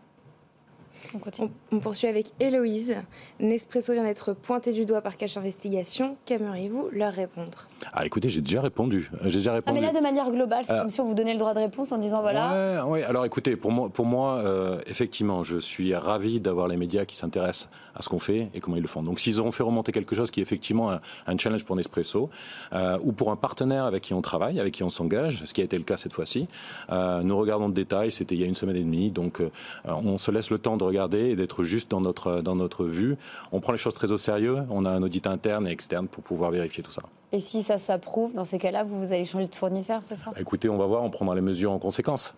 On, 1.71 1.79
poursuit 1.79 2.07
avec 2.07 2.27
Héloïse. 2.39 2.95
Nespresso 3.39 3.93
vient 3.93 4.03
d'être 4.03 4.33
pointé 4.33 4.71
du 4.71 4.85
doigt 4.85 5.01
par 5.01 5.17
Cache 5.17 5.37
Investigation. 5.37 6.15
Qu'aimeriez-vous 6.25 6.89
leur 6.91 7.13
répondre? 7.13 7.67
Ah, 7.93 8.05
écoutez, 8.05 8.29
j'ai 8.29 8.41
déjà 8.41 8.61
répondu. 8.61 9.09
J'ai 9.23 9.39
déjà 9.39 9.53
répondu. 9.53 9.77
Ah, 9.77 9.81
mais 9.81 9.85
là, 9.85 9.97
de 9.97 10.01
manière 10.01 10.29
globale, 10.31 10.63
c'est 10.65 10.73
euh, 10.73 10.81
comme 10.81 10.89
si 10.89 11.01
on 11.01 11.05
vous 11.05 11.13
donnait 11.13 11.33
le 11.33 11.39
droit 11.39 11.53
de 11.53 11.59
réponse 11.59 11.91
en 11.91 11.97
disant 11.97 12.21
voilà. 12.21 12.85
Oui, 12.87 13.03
alors 13.03 13.25
écoutez, 13.25 13.55
pour 13.55 13.71
moi, 13.71 13.89
pour 13.89 14.05
moi 14.05 14.37
euh, 14.37 14.79
effectivement, 14.85 15.43
je 15.43 15.57
suis 15.57 15.93
ravi 15.95 16.39
d'avoir 16.39 16.67
les 16.67 16.77
médias 16.77 17.05
qui 17.05 17.15
s'intéressent 17.15 17.69
à 17.95 18.01
ce 18.01 18.09
qu'on 18.09 18.19
fait 18.19 18.49
et 18.53 18.59
comment 18.59 18.77
ils 18.77 18.81
le 18.81 18.87
font. 18.87 19.03
Donc, 19.03 19.19
s'ils 19.19 19.39
auront 19.39 19.51
fait 19.51 19.63
remonter 19.63 19.91
quelque 19.91 20.15
chose 20.15 20.31
qui 20.31 20.39
est 20.39 20.43
effectivement 20.43 20.91
un, 21.27 21.37
challenge 21.37 21.65
pour 21.65 21.75
Nespresso 21.75 22.29
euh, 22.73 22.97
ou 23.01 23.11
pour 23.11 23.31
un 23.31 23.35
partenaire 23.35 23.85
avec 23.85 24.03
qui 24.03 24.13
on 24.13 24.21
travaille, 24.21 24.59
avec 24.59 24.73
qui 24.73 24.83
on 24.83 24.89
s'engage, 24.89 25.41
ce 25.45 25.53
qui 25.53 25.61
a 25.61 25.63
été 25.63 25.77
le 25.77 25.83
cas 25.83 25.97
cette 25.97 26.13
fois-ci, 26.13 26.47
nous 26.89 27.37
regardons 27.37 27.69
de 27.69 27.73
détail. 27.73 28.11
C'était 28.11 28.35
il 28.35 28.41
y 28.41 28.43
a 28.43 28.47
une 28.47 28.55
semaine 28.55 28.75
et 28.75 28.81
demie, 28.81 29.09
donc 29.09 29.41
on 29.85 30.17
se 30.17 30.31
laisse 30.31 30.49
le 30.49 30.57
temps 30.57 30.77
de 30.77 30.83
regarder 30.91 31.29
et 31.29 31.35
d'être 31.35 31.63
juste 31.63 31.89
dans 31.89 32.01
notre, 32.01 32.41
dans 32.41 32.55
notre 32.55 32.85
vue. 32.85 33.17
On 33.51 33.59
prend 33.59 33.71
les 33.71 33.77
choses 33.77 33.93
très 33.93 34.11
au 34.11 34.17
sérieux. 34.17 34.59
On 34.69 34.85
a 34.85 34.91
un 34.91 35.01
audit 35.01 35.25
interne 35.27 35.67
et 35.67 35.71
externe 35.71 36.07
pour 36.07 36.23
pouvoir 36.23 36.51
vérifier 36.51 36.83
tout 36.83 36.91
ça. 36.91 37.03
Et 37.31 37.39
si 37.39 37.63
ça 37.63 37.77
s'approuve, 37.77 38.33
dans 38.33 38.43
ces 38.43 38.59
cas-là, 38.59 38.83
vous, 38.83 38.99
vous 38.99 39.13
allez 39.13 39.25
changer 39.25 39.47
de 39.47 39.55
fournisseur, 39.55 40.01
c'est 40.07 40.15
ça? 40.15 40.31
Bah, 40.31 40.37
Écoutez, 40.39 40.69
on 40.69 40.77
va 40.77 40.85
voir, 40.85 41.03
on 41.03 41.09
prendra 41.09 41.33
les 41.33 41.41
mesures 41.41 41.71
en 41.71 41.79
conséquence. 41.79 42.35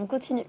On 0.00 0.06
continue. 0.06 0.44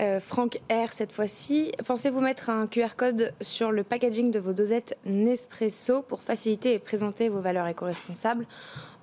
Euh, 0.00 0.20
Franck 0.20 0.58
R, 0.70 0.92
cette 0.92 1.12
fois-ci, 1.12 1.72
pensez-vous 1.84 2.20
mettre 2.20 2.48
un 2.48 2.66
QR 2.66 2.96
code 2.96 3.32
sur 3.42 3.70
le 3.70 3.84
packaging 3.84 4.30
de 4.30 4.38
vos 4.38 4.54
dosettes 4.54 4.96
Nespresso 5.04 6.02
pour 6.02 6.20
faciliter 6.20 6.74
et 6.74 6.78
présenter 6.78 7.28
vos 7.28 7.40
valeurs 7.40 7.66
éco-responsables? 7.66 8.46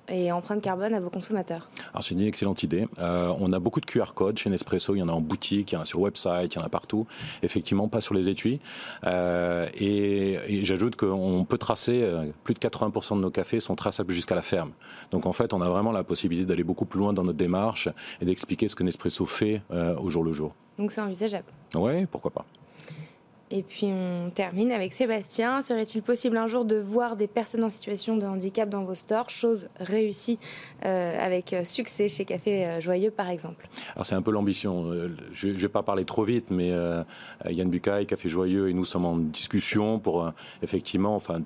Et 0.08 0.32
empreinte 0.32 0.62
carbone 0.62 0.94
à 0.94 1.00
vos 1.00 1.10
consommateurs 1.10 1.68
Alors 1.92 2.04
c'est 2.04 2.14
une 2.14 2.20
excellente 2.20 2.62
idée. 2.62 2.86
Euh, 2.98 3.32
on 3.38 3.52
a 3.52 3.58
beaucoup 3.58 3.80
de 3.80 3.86
QR 3.86 4.12
codes 4.14 4.38
chez 4.38 4.50
Nespresso, 4.50 4.94
il 4.94 4.98
y 4.98 5.02
en 5.02 5.08
a 5.08 5.12
en 5.12 5.20
boutique, 5.20 5.72
il 5.72 5.74
y 5.74 5.78
en 5.78 5.82
a 5.82 5.84
sur 5.84 5.98
le 5.98 6.04
website, 6.04 6.54
il 6.54 6.58
y 6.58 6.62
en 6.62 6.64
a 6.64 6.68
partout. 6.68 7.06
Effectivement, 7.42 7.88
pas 7.88 8.00
sur 8.00 8.14
les 8.14 8.28
étuis. 8.28 8.60
Euh, 9.04 9.68
et, 9.74 10.64
j'ajoute 10.64 10.96
qu'on 10.96 11.44
peut 11.48 11.58
tracer, 11.58 12.02
euh, 12.02 12.26
plus 12.42 12.54
de 12.54 12.58
80% 12.58 13.16
de 13.16 13.20
nos 13.20 13.30
cafés 13.30 13.60
sont 13.60 13.74
traçables 13.74 14.12
jusqu'à 14.12 14.34
la 14.34 14.42
ferme. 14.42 14.72
Donc 15.10 15.26
en 15.26 15.32
fait, 15.32 15.52
on 15.52 15.60
a 15.60 15.68
vraiment 15.68 15.92
la 15.92 16.04
possibilité 16.04 16.46
d'aller 16.46 16.64
beaucoup 16.64 16.84
plus 16.84 17.00
loin 17.00 17.12
dans 17.12 17.24
notre 17.24 17.38
démarche 17.38 17.88
et 18.20 18.24
d'expliquer 18.24 18.68
ce 18.68 18.74
que 18.74 18.82
Nespresso 18.82 19.26
fait 19.26 19.62
au 19.70 20.08
jour 20.08 20.24
le 20.24 20.32
jour. 20.32 20.54
Donc 20.78 20.92
c'est 20.92 21.00
envisageable 21.00 21.46
Oui, 21.74 22.06
pourquoi 22.06 22.30
pas. 22.30 22.44
Et 23.56 23.62
puis 23.62 23.86
on 23.86 24.30
termine 24.30 24.72
avec 24.72 24.92
Sébastien. 24.92 25.62
Serait-il 25.62 26.02
possible 26.02 26.36
un 26.36 26.48
jour 26.48 26.64
de 26.64 26.74
voir 26.74 27.14
des 27.14 27.28
personnes 27.28 27.62
en 27.62 27.70
situation 27.70 28.16
de 28.16 28.26
handicap 28.26 28.68
dans 28.68 28.82
vos 28.82 28.96
stores? 28.96 29.30
Chose 29.30 29.68
réussie 29.78 30.40
euh, 30.84 31.24
avec 31.24 31.54
succès 31.62 32.08
chez 32.08 32.24
Café 32.24 32.66
euh, 32.66 32.80
Joyeux 32.80 33.12
par 33.12 33.30
exemple. 33.30 33.68
Alors 33.94 34.06
c'est 34.06 34.16
un 34.16 34.22
peu 34.22 34.32
l'ambition. 34.32 34.90
Euh, 34.90 35.14
je 35.32 35.46
ne 35.46 35.52
vais 35.52 35.68
pas 35.68 35.84
parler 35.84 36.04
trop 36.04 36.24
vite, 36.24 36.50
mais 36.50 36.72
Yann 37.48 37.70
Bucaille, 37.70 38.06
Café 38.06 38.28
Joyeux, 38.28 38.70
et 38.70 38.72
nous 38.72 38.84
sommes 38.84 39.04
en 39.04 39.18
discussion 39.18 40.00
pour 40.00 40.32
effectivement, 40.64 41.14
enfin, 41.14 41.40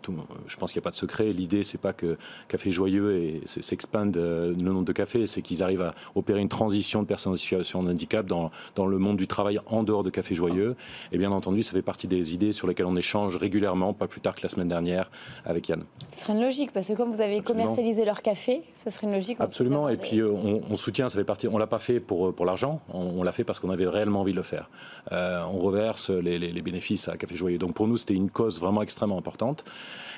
je 0.47 0.57
pense 0.57 0.73
qu'il 0.73 0.81
n'y 0.81 0.85
a 0.85 0.89
pas 0.89 0.91
de 0.91 0.97
secret. 0.97 1.31
L'idée, 1.31 1.63
c'est 1.63 1.77
pas 1.77 1.93
que 1.93 2.17
Café 2.49 2.71
Joyeux 2.71 3.43
s'expande 3.45 4.17
le 4.17 4.55
nombre 4.55 4.87
de 4.87 4.93
cafés, 4.93 5.27
c'est 5.27 5.43
qu'ils 5.43 5.63
arrivent 5.63 5.83
à 5.83 5.95
opérer 6.15 6.41
une 6.41 6.49
transition 6.49 7.03
de 7.03 7.07
personnes 7.07 7.35
en 7.35 7.37
situation 7.37 7.83
de 7.83 7.91
handicap 7.91 8.25
dans, 8.25 8.51
dans 8.77 8.87
le 8.87 8.97
monde 8.97 9.19
du 9.19 9.27
travail 9.27 9.61
en 9.67 9.83
dehors 9.83 10.03
de 10.03 10.11
Café 10.11 10.35
Joyeux. 10.35 10.75
Et 11.13 11.19
bien 11.19 11.33
entendu, 11.33 11.63
ça 11.63 11.73
fait 11.73 11.83
partie 11.83 11.98
des 12.07 12.35
idées 12.35 12.53
sur 12.53 12.67
lesquelles 12.67 12.87
on 12.87 12.97
échange 12.97 13.37
régulièrement, 13.37 13.93
pas 13.93 14.07
plus 14.07 14.21
tard 14.21 14.35
que 14.35 14.43
la 14.43 14.49
semaine 14.49 14.69
dernière 14.69 15.11
avec 15.45 15.69
Yann. 15.69 15.83
Ce 16.09 16.21
serait 16.21 16.35
une 16.35 16.43
logique, 16.43 16.73
parce 16.73 16.89
que 16.89 16.93
comme 16.93 17.13
vous 17.13 17.21
avez 17.21 17.41
commercialisé 17.41 18.05
leur 18.05 18.23
café, 18.23 18.63
ce 18.75 18.91
serait 18.91 19.07
une 19.07 19.15
logique. 19.15 19.41
Absolument, 19.41 19.89
et 19.89 19.97
puis 19.97 20.21
euh, 20.21 20.31
on, 20.33 20.77
soutient, 20.77 21.09
ça 21.09 21.19
fait 21.19 21.25
partie, 21.25 21.49
on 21.49 21.59
l'a 21.59 21.67
pas 21.67 21.79
fait 21.79 22.01
pour, 22.01 22.35
pour 22.35 22.47
l'argent, 22.47 22.81
on, 22.93 23.23
l'a 23.23 23.33
fait 23.33 23.45
parce 23.45 23.61
qu'on 23.61 23.71
avait 23.71 23.87
réellement 23.87 24.21
envie 24.21 24.33
de 24.33 24.37
le 24.37 24.43
faire. 24.43 24.71
Euh, 25.13 25.43
on 25.51 25.59
reverse 25.59 26.11
les, 26.11 26.39
les, 26.39 26.63
bénéfices 26.63 27.09
à 27.09 27.17
Café 27.17 27.35
Joyeux. 27.35 27.59
Donc 27.59 27.75
pour 27.75 27.89
nous, 27.89 27.97
c'était 27.97 28.15
une 28.15 28.31
cause 28.31 28.61
vraiment 28.61 28.83
extrêmement 28.83 29.19
importante, 29.19 29.65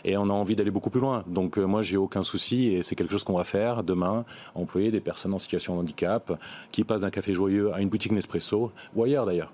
et 0.04 0.16
on 0.16 0.28
a 0.28 0.32
envie 0.32 0.56
d'aller 0.56 0.70
beaucoup 0.70 0.90
plus 0.90 1.00
loin. 1.00 1.24
Donc 1.26 1.58
euh, 1.58 1.64
moi, 1.64 1.82
j'ai 1.82 1.96
aucun 1.96 2.22
souci, 2.22 2.74
et 2.74 2.82
c'est 2.82 2.96
quelque 2.96 3.12
chose 3.12 3.24
qu'on 3.24 3.36
va 3.36 3.44
faire 3.44 3.82
demain, 3.82 4.24
employer 4.54 4.90
des 4.90 5.00
personnes 5.00 5.34
en 5.34 5.38
situation 5.38 5.74
de 5.76 5.80
handicap 5.80 6.32
qui 6.72 6.84
passent 6.84 7.00
d'un 7.00 7.10
Café 7.10 7.34
Joyeux 7.34 7.72
à 7.72 7.80
une 7.80 7.88
boutique 7.88 8.12
Nespresso, 8.12 8.72
ou 8.94 9.04
ailleurs 9.04 9.26
d'ailleurs. 9.26 9.52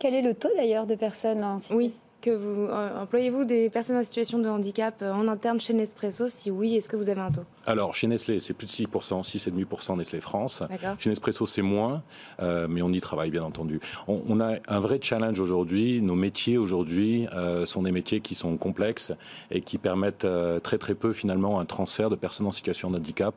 Quel 0.00 0.14
est 0.14 0.22
le 0.22 0.32
taux 0.32 0.48
d'ailleurs 0.56 0.86
de 0.86 0.94
personnes 0.94 1.44
en 1.44 1.58
Oui, 1.72 1.94
que 2.20 2.30
vous 2.30 2.66
euh, 2.66 3.02
employez-vous 3.02 3.44
des 3.44 3.70
personnes 3.70 3.96
en 3.96 4.04
situation 4.04 4.38
de 4.38 4.48
handicap 4.48 4.94
euh, 5.02 5.12
en 5.12 5.26
interne 5.28 5.60
chez 5.60 5.72
Nespresso? 5.72 6.28
Si 6.28 6.50
oui, 6.50 6.76
est-ce 6.76 6.88
que 6.88 6.96
vous 6.96 7.08
avez 7.08 7.20
un 7.20 7.30
taux? 7.30 7.44
Alors, 7.66 7.94
chez 7.94 8.06
Nestlé, 8.06 8.38
c'est 8.38 8.54
plus 8.54 8.66
de 8.66 8.70
6%, 8.70 9.22
6,5% 9.22 9.96
Nestlé 9.96 10.20
France. 10.20 10.62
Chez 10.98 11.10
Nespresso, 11.10 11.46
c'est 11.46 11.62
moins, 11.62 12.02
euh, 12.40 12.66
mais 12.68 12.82
on 12.82 12.92
y 12.92 13.00
travaille, 13.00 13.30
bien 13.30 13.42
entendu. 13.42 13.80
On, 14.06 14.40
a 14.40 14.56
un 14.68 14.80
vrai 14.80 14.98
challenge 15.02 15.38
aujourd'hui. 15.40 16.00
Nos 16.02 16.14
métiers 16.14 16.58
aujourd'hui 16.58 17.26
sont 17.64 17.82
des 17.82 17.92
métiers 17.92 18.20
qui 18.20 18.34
sont 18.34 18.56
complexes 18.56 19.12
et 19.50 19.60
qui 19.60 19.78
permettent 19.78 20.26
très 20.62 20.78
très 20.78 20.94
peu, 20.94 21.12
finalement, 21.12 21.60
un 21.60 21.64
transfert 21.64 22.10
de 22.10 22.16
personnes 22.16 22.46
en 22.46 22.52
situation 22.52 22.90
de 22.90 22.96
handicap. 22.96 23.34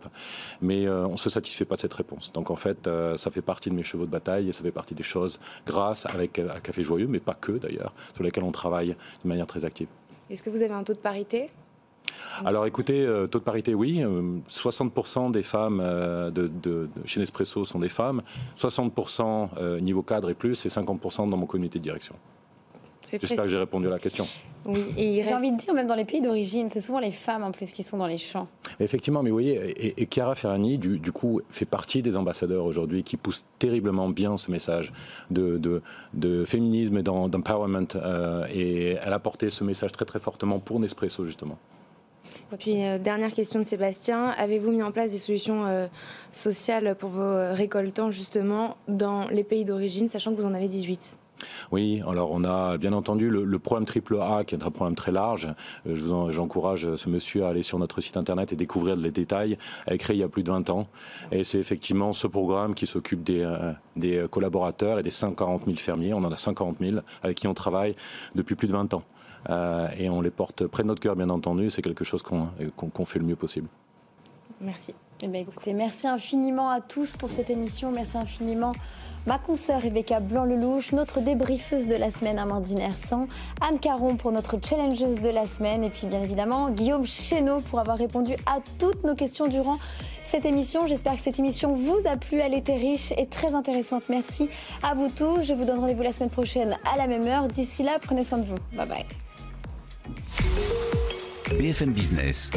Mais 0.61 0.87
on 0.87 1.13
ne 1.13 1.17
se 1.17 1.29
satisfait 1.29 1.65
pas 1.65 1.75
de 1.75 1.81
cette 1.81 1.93
réponse. 1.93 2.31
Donc, 2.31 2.51
en 2.51 2.55
fait, 2.55 2.89
ça 3.17 3.31
fait 3.31 3.41
partie 3.41 3.69
de 3.69 3.75
mes 3.75 3.83
chevaux 3.83 4.05
de 4.05 4.11
bataille 4.11 4.49
et 4.49 4.51
ça 4.51 4.63
fait 4.63 4.71
partie 4.71 4.95
des 4.95 5.03
choses, 5.03 5.39
grâce 5.65 6.05
avec 6.05 6.39
un 6.39 6.59
Café 6.59 6.83
Joyeux, 6.83 7.07
mais 7.07 7.19
pas 7.19 7.35
que 7.35 7.53
d'ailleurs, 7.53 7.93
sur 8.13 8.23
lesquelles 8.23 8.43
on 8.43 8.51
travaille 8.51 8.72
de 8.81 9.27
manière 9.27 9.47
très 9.47 9.65
active. 9.65 9.88
Est-ce 10.29 10.43
que 10.43 10.49
vous 10.49 10.62
avez 10.62 10.73
un 10.73 10.83
taux 10.83 10.93
de 10.93 10.99
parité? 10.99 11.47
Alors 12.45 12.65
écoutez, 12.65 13.05
euh, 13.05 13.27
taux 13.27 13.39
de 13.39 13.43
parité, 13.43 13.73
oui. 13.73 14.03
60% 14.49 15.27
euh, 15.27 15.31
des 15.31 15.43
femmes 15.43 15.81
euh, 15.83 16.31
de, 16.31 16.89
chez 17.05 17.19
Nespresso 17.19 17.65
sont 17.65 17.79
des 17.79 17.89
femmes, 17.89 18.21
60% 18.57 19.79
niveau 19.81 20.01
cadre 20.01 20.29
et 20.29 20.33
plus, 20.33 20.65
et 20.65 20.69
50% 20.69 21.29
dans 21.29 21.38
mon 21.38 21.45
comité 21.45 21.79
de 21.79 21.83
direction. 21.83 22.15
J'espère 23.21 23.45
que 23.45 23.49
j'ai 23.49 23.58
répondu 23.58 23.88
à 23.88 23.91
la 23.91 23.99
question. 23.99 24.28
Oui, 24.65 24.86
et 24.97 25.23
j'ai 25.23 25.34
envie 25.34 25.52
de 25.52 25.58
dire, 25.58 25.73
même 25.73 25.88
dans 25.88 25.95
les 25.95 26.06
pays 26.06 26.21
d'origine, 26.21 26.69
c'est 26.71 26.80
souvent 26.80 26.99
les 26.99 27.12
femmes 27.12 27.43
en 27.43 27.52
plus 27.52 27.71
qui 27.71 27.84
sont 27.84 27.97
dans 27.97 28.08
les 28.08 28.17
champs. 28.17 28.47
Effectivement, 28.80 29.21
mais 29.21 29.30
vous 29.30 29.36
voyez, 29.36 30.02
et, 30.02 30.08
Chiara 30.12 30.36
Ferrani, 30.36 30.78
du, 30.78 31.12
coup, 31.12 31.41
fait 31.49 31.65
partie 31.65 32.02
des 32.02 32.15
ambassadeurs 32.15 32.65
aujourd'hui 32.65 33.04
qui 33.04 33.17
poussent 33.17 33.45
terriblement 33.60 34.10
bien 34.10 34.38
ce 34.38 34.49
message 34.52 34.93
de, 35.32 35.60
de, 36.13 36.45
féminisme 36.45 36.97
et 36.97 37.04
d'empowerment. 37.04 37.88
Euh, 37.95 38.45
et 38.52 38.97
elle 39.04 39.13
a 39.13 39.19
porté 39.19 39.49
ce 39.49 39.63
message 39.63 39.91
très 39.91 40.06
très 40.06 40.19
fortement 40.19 40.60
pour 40.60 40.80
Nespresso, 40.80 41.26
justement. 41.26 41.58
Et 42.54 42.58
puis, 42.58 42.86
euh, 42.86 42.99
dernière 42.99 43.34
question 43.34 43.60
de 43.60 43.65
Sébastien. 43.65 44.28
Avez-vous 44.38 44.71
mis 44.71 44.84
en 44.84 44.91
place 44.91 45.12
des 45.12 45.17
solutions 45.17 45.65
euh, 45.65 45.88
sociales 46.32 46.95
pour 46.97 47.10
vos 47.10 47.54
récoltants, 47.54 48.12
justement, 48.12 48.78
dans 48.88 49.28
les 49.28 49.43
pays 49.43 49.65
d'origine, 49.65 50.08
sachant 50.08 50.32
que 50.32 50.38
vous 50.38 50.47
en 50.47 50.54
avez 50.54 50.67
18 50.67 51.17
oui, 51.71 52.01
alors 52.08 52.32
on 52.32 52.43
a 52.43 52.77
bien 52.77 52.93
entendu 52.93 53.29
le, 53.29 53.60
programme 53.60 53.86
triple 53.86 54.17
A, 54.19 54.43
qui 54.43 54.56
est 54.56 54.63
un 54.63 54.71
programme 54.71 54.95
très 54.95 55.12
large. 55.12 55.49
Euh, 55.88 55.95
je 55.95 56.32
j'encourage 56.32 56.95
ce 56.95 57.10
monsieur 57.10 57.45
à 57.45 57.49
aller 57.49 57.63
sur 57.63 57.79
notre 57.79 58.01
site 58.01 58.17
internet 58.17 58.53
et 58.53 58.56
découvrir 58.56 58.95
les 58.95 59.12
détails. 59.12 59.58
Elle 59.88 59.99
il 60.10 60.17
y 60.17 60.23
a 60.23 60.29
plus 60.29 60.43
de 60.43 60.51
20 60.51 60.69
ans. 60.69 60.84
Et 61.32 61.43
c'est 61.43 61.58
effectivement 61.58 62.13
ce 62.13 62.27
programme 62.27 62.75
qui 62.75 62.86
s'occupe 62.86 63.23
des, 63.23 63.41
euh, 63.41 64.27
collaborateurs 64.27 64.99
et 64.99 65.03
des 65.03 65.12
140 65.12 65.65
000 65.65 65.77
fermiers. 65.77 66.13
On 66.13 66.19
en 66.19 66.32
a 66.32 66.38
140 66.38 66.77
000 66.79 66.97
avec 67.23 67.38
qui 67.38 67.47
on 67.47 67.53
travaille 67.53 67.95
depuis 68.36 68.56
plus 68.56 68.67
de 68.67 68.73
20 68.73 68.93
ans. 68.93 69.03
Euh, 69.49 69.88
et 69.97 70.10
on 70.10 70.21
les 70.21 70.32
porte 70.32 70.67
près 70.67 70.84
de 70.84 70.88
notre 70.88 71.01
cœur, 71.01 71.15
bien 71.15 71.29
entendu. 71.29 71.69
C'est 71.69 71.82
quelque 71.82 72.03
chose 72.03 72.23
qu'on 72.23 73.06
fait 73.06 73.19
le 73.19 73.25
mieux 73.25 73.36
possible. 73.36 73.67
Merci. 74.62 74.93
Eh 75.25 75.29
bien, 75.29 75.39
écoutez, 75.39 75.71
merci 75.71 76.05
infiniment 76.05 76.69
à 76.69 76.81
tous 76.81 77.15
pour 77.15 77.31
cette 77.31 77.49
émission. 77.49 77.91
Merci 77.91 78.17
infiniment 78.17 78.73
ma 79.25 79.38
consoeur 79.38 79.81
Rebecca 79.81 80.19
Blanc-Lelouch, 80.19 80.91
notre 80.91 81.21
débriefeuse 81.21 81.88
de 81.88 81.95
la 81.95 82.12
semaine 82.12 82.38
Amandine 82.38 82.79
Hersan, 82.79 83.27
Anne 83.62 83.79
Caron 83.79 84.17
pour 84.17 84.33
notre 84.33 84.57
challengeuse 84.62 85.21
de 85.21 85.29
la 85.29 85.45
semaine 85.45 85.86
et 85.86 85.89
puis 85.89 86.07
bien 86.07 86.21
évidemment 86.21 86.69
Guillaume 86.71 87.05
Chéneau 87.05 87.62
pour 87.69 87.79
avoir 87.79 87.97
répondu 87.97 88.33
à 88.45 88.57
toutes 88.79 89.05
nos 89.05 89.15
questions 89.15 89.47
durant 89.47 89.79
cette 90.25 90.43
émission. 90.43 90.88
J'espère 90.88 91.13
que 91.13 91.21
cette 91.21 91.39
émission 91.39 91.73
vous 91.73 92.01
a 92.05 92.17
plu. 92.17 92.39
Elle 92.39 92.53
était 92.53 92.75
riche 92.75 93.13
et 93.17 93.27
très 93.27 93.55
intéressante. 93.55 94.03
Merci 94.09 94.49
à 94.81 94.93
vous 94.93 95.07
tous. 95.07 95.45
Je 95.45 95.53
vous 95.53 95.63
donne 95.63 95.79
rendez-vous 95.79 96.03
la 96.03 96.12
semaine 96.12 96.31
prochaine 96.31 96.77
à 96.93 96.97
la 96.97 97.07
même 97.07 97.25
heure. 97.27 97.47
D'ici 97.47 97.81
là, 97.83 97.97
prenez 98.01 98.25
soin 98.25 98.39
de 98.39 98.45
vous. 98.45 98.57
Bye 98.73 98.89
bye. 98.89 99.05
BFM 101.57 101.93
Business. 101.93 102.51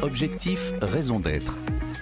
Objectif, 0.00 0.72
raison 0.80 1.20
d'être. 1.20 1.54